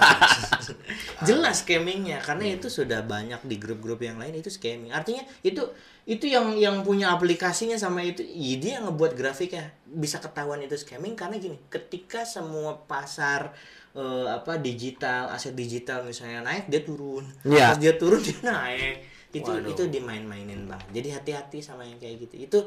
jelas 1.28 1.56
scammingnya 1.66 2.24
karena 2.24 2.56
itu 2.56 2.72
sudah 2.72 3.04
banyak 3.04 3.44
di 3.44 3.56
grup-grup 3.60 4.00
yang 4.00 4.16
lain 4.16 4.40
itu 4.40 4.48
scamming. 4.48 4.96
Artinya 4.96 5.28
itu 5.44 5.66
itu 6.08 6.24
yang 6.24 6.56
yang 6.56 6.88
punya 6.88 7.12
aplikasinya 7.12 7.76
sama 7.76 8.00
itu 8.00 8.24
ya 8.24 8.56
dia 8.64 8.72
yang 8.80 8.88
ngebuat 8.88 9.12
grafiknya 9.20 9.76
bisa 9.84 10.24
ketahuan 10.24 10.64
itu 10.64 10.80
scamming 10.80 11.20
karena 11.20 11.36
gini, 11.36 11.60
ketika 11.68 12.24
semua 12.24 12.80
pasar 12.88 13.52
eh, 13.92 14.28
apa 14.30 14.56
digital, 14.56 15.34
aset 15.36 15.52
digital 15.52 16.08
misalnya 16.08 16.48
naik 16.48 16.72
dia 16.72 16.82
turun. 16.86 17.28
Iya. 17.44 17.76
Pas 17.76 17.78
dia 17.82 17.94
turun 18.00 18.24
dia 18.24 18.40
naik. 18.40 19.17
Itu 19.40 19.52
Waduh. 19.54 19.72
itu 19.72 19.84
dimain-mainin 19.90 20.66
banget. 20.66 20.88
Jadi 21.02 21.08
hati-hati 21.14 21.60
sama 21.62 21.84
yang 21.86 22.00
kayak 22.02 22.28
gitu. 22.28 22.36
Itu 22.38 22.60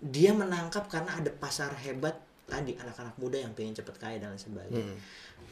dia 0.00 0.32
menangkap 0.36 0.86
karena 0.88 1.16
ada 1.16 1.30
pasar 1.32 1.72
hebat 1.80 2.16
tadi 2.46 2.78
anak-anak 2.78 3.18
muda 3.18 3.42
yang 3.42 3.52
pengen 3.58 3.74
cepet 3.74 3.96
kaya 3.98 4.16
dan 4.22 4.32
lain 4.34 4.40
sebagainya. 4.40 4.96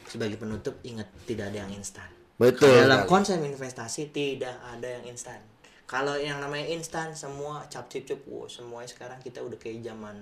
Sebagai 0.07 0.37
penutup 0.39 0.79
ingat 0.87 1.11
tidak 1.27 1.51
ada 1.51 1.67
yang 1.67 1.73
instan. 1.75 2.07
Betul 2.35 2.71
Dalam 2.87 3.07
konsep 3.07 3.39
investasi 3.39 4.11
tidak 4.11 4.59
ada 4.63 4.89
yang 5.01 5.05
instan. 5.07 5.39
Kalau 5.85 6.17
yang 6.17 6.41
namanya 6.41 6.65
instan 6.73 7.13
semua 7.13 7.69
cap 7.69 7.87
cip 7.93 8.09
cup, 8.09 8.25
wow, 8.27 8.49
semuanya 8.49 8.89
sekarang 8.89 9.21
kita 9.21 9.45
udah 9.45 9.59
kayak 9.61 9.85
zaman 9.85 10.17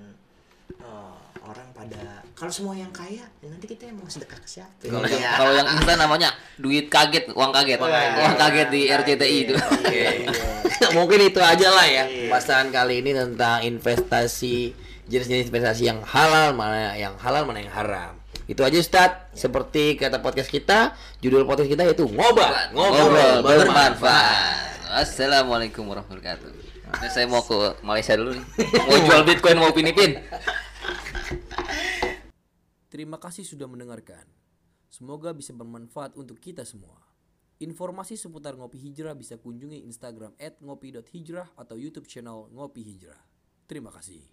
eh, 0.74 1.14
orang 1.42 1.68
pada 1.72 2.22
kalau 2.32 2.48
semua 2.48 2.72
yang 2.72 2.90
kaya 2.90 3.22
ya 3.22 3.46
nanti 3.46 3.66
kita 3.66 3.84
yang 3.84 3.96
mau 3.96 4.06
sedekah 4.06 4.36
ke 4.36 4.48
siapa? 4.48 4.72
Kalau 4.80 5.02
Iya. 5.02 5.18
yang 5.18 5.34
kalau 5.36 5.52
yang 5.52 5.68
instan 5.70 5.96
namanya 5.96 6.28
duit 6.56 6.86
kaget, 6.86 7.30
uang 7.30 7.50
kaget. 7.50 7.78
Uang 7.78 8.34
kaget 8.36 8.68
di 8.68 8.80
RCTI 8.88 9.36
itu. 9.42 9.54
Oke. 9.54 10.02
Mungkin 10.96 11.18
itu 11.24 11.38
aja 11.38 11.68
lah 11.68 11.84
ya 11.84 12.04
Iya. 12.04 12.26
pembahasan 12.26 12.70
kali 12.70 13.00
ini 13.00 13.10
tentang 13.12 13.62
investasi 13.62 14.74
jenis-jenis 15.04 15.48
investasi 15.48 15.82
yang 15.84 16.00
halal 16.02 16.52
mana 16.52 16.94
yang 16.94 17.14
halal 17.16 17.42
mana 17.42 17.60
yang 17.60 17.70
haram. 17.70 18.12
Itu 18.44 18.62
aja 18.62 18.74
Ustadz. 18.74 19.34
Seperti 19.34 19.94
kata 19.94 20.18
podcast 20.18 20.48
kita, 20.48 20.92
judul 21.18 21.42
podcast 21.42 21.66
kita 21.66 21.82
yaitu 21.82 22.04
ngobat, 22.04 22.70
Ngobrol 22.70 23.40
bermanfaat. 23.40 23.42
bermanfaat. 23.42 24.66
Assalamualaikum 24.94 25.84
warahmatullahi 25.84 26.36
wabarakatuh. 26.36 26.71
Nah, 26.98 27.10
saya 27.12 27.26
mau 27.28 27.40
ke 27.44 27.80
Malaysia 27.80 28.16
dulu 28.16 28.36
nih. 28.36 28.44
Mau 28.88 28.98
jual 29.04 29.22
Bitcoin 29.24 29.56
mau 29.56 29.72
pinipin. 29.72 30.18
Terima 32.92 33.16
kasih 33.16 33.44
sudah 33.44 33.68
mendengarkan. 33.68 34.28
Semoga 34.92 35.32
bisa 35.32 35.56
bermanfaat 35.56 36.12
untuk 36.16 36.36
kita 36.36 36.64
semua. 36.68 37.00
Informasi 37.62 38.18
seputar 38.18 38.58
Ngopi 38.58 38.76
Hijrah 38.80 39.14
bisa 39.14 39.38
kunjungi 39.38 39.86
Instagram 39.86 40.34
@ngopi.hijrah 40.36 41.54
atau 41.54 41.78
YouTube 41.78 42.10
channel 42.10 42.50
Ngopi 42.50 42.82
Hijrah. 42.82 43.20
Terima 43.70 43.94
kasih. 43.94 44.31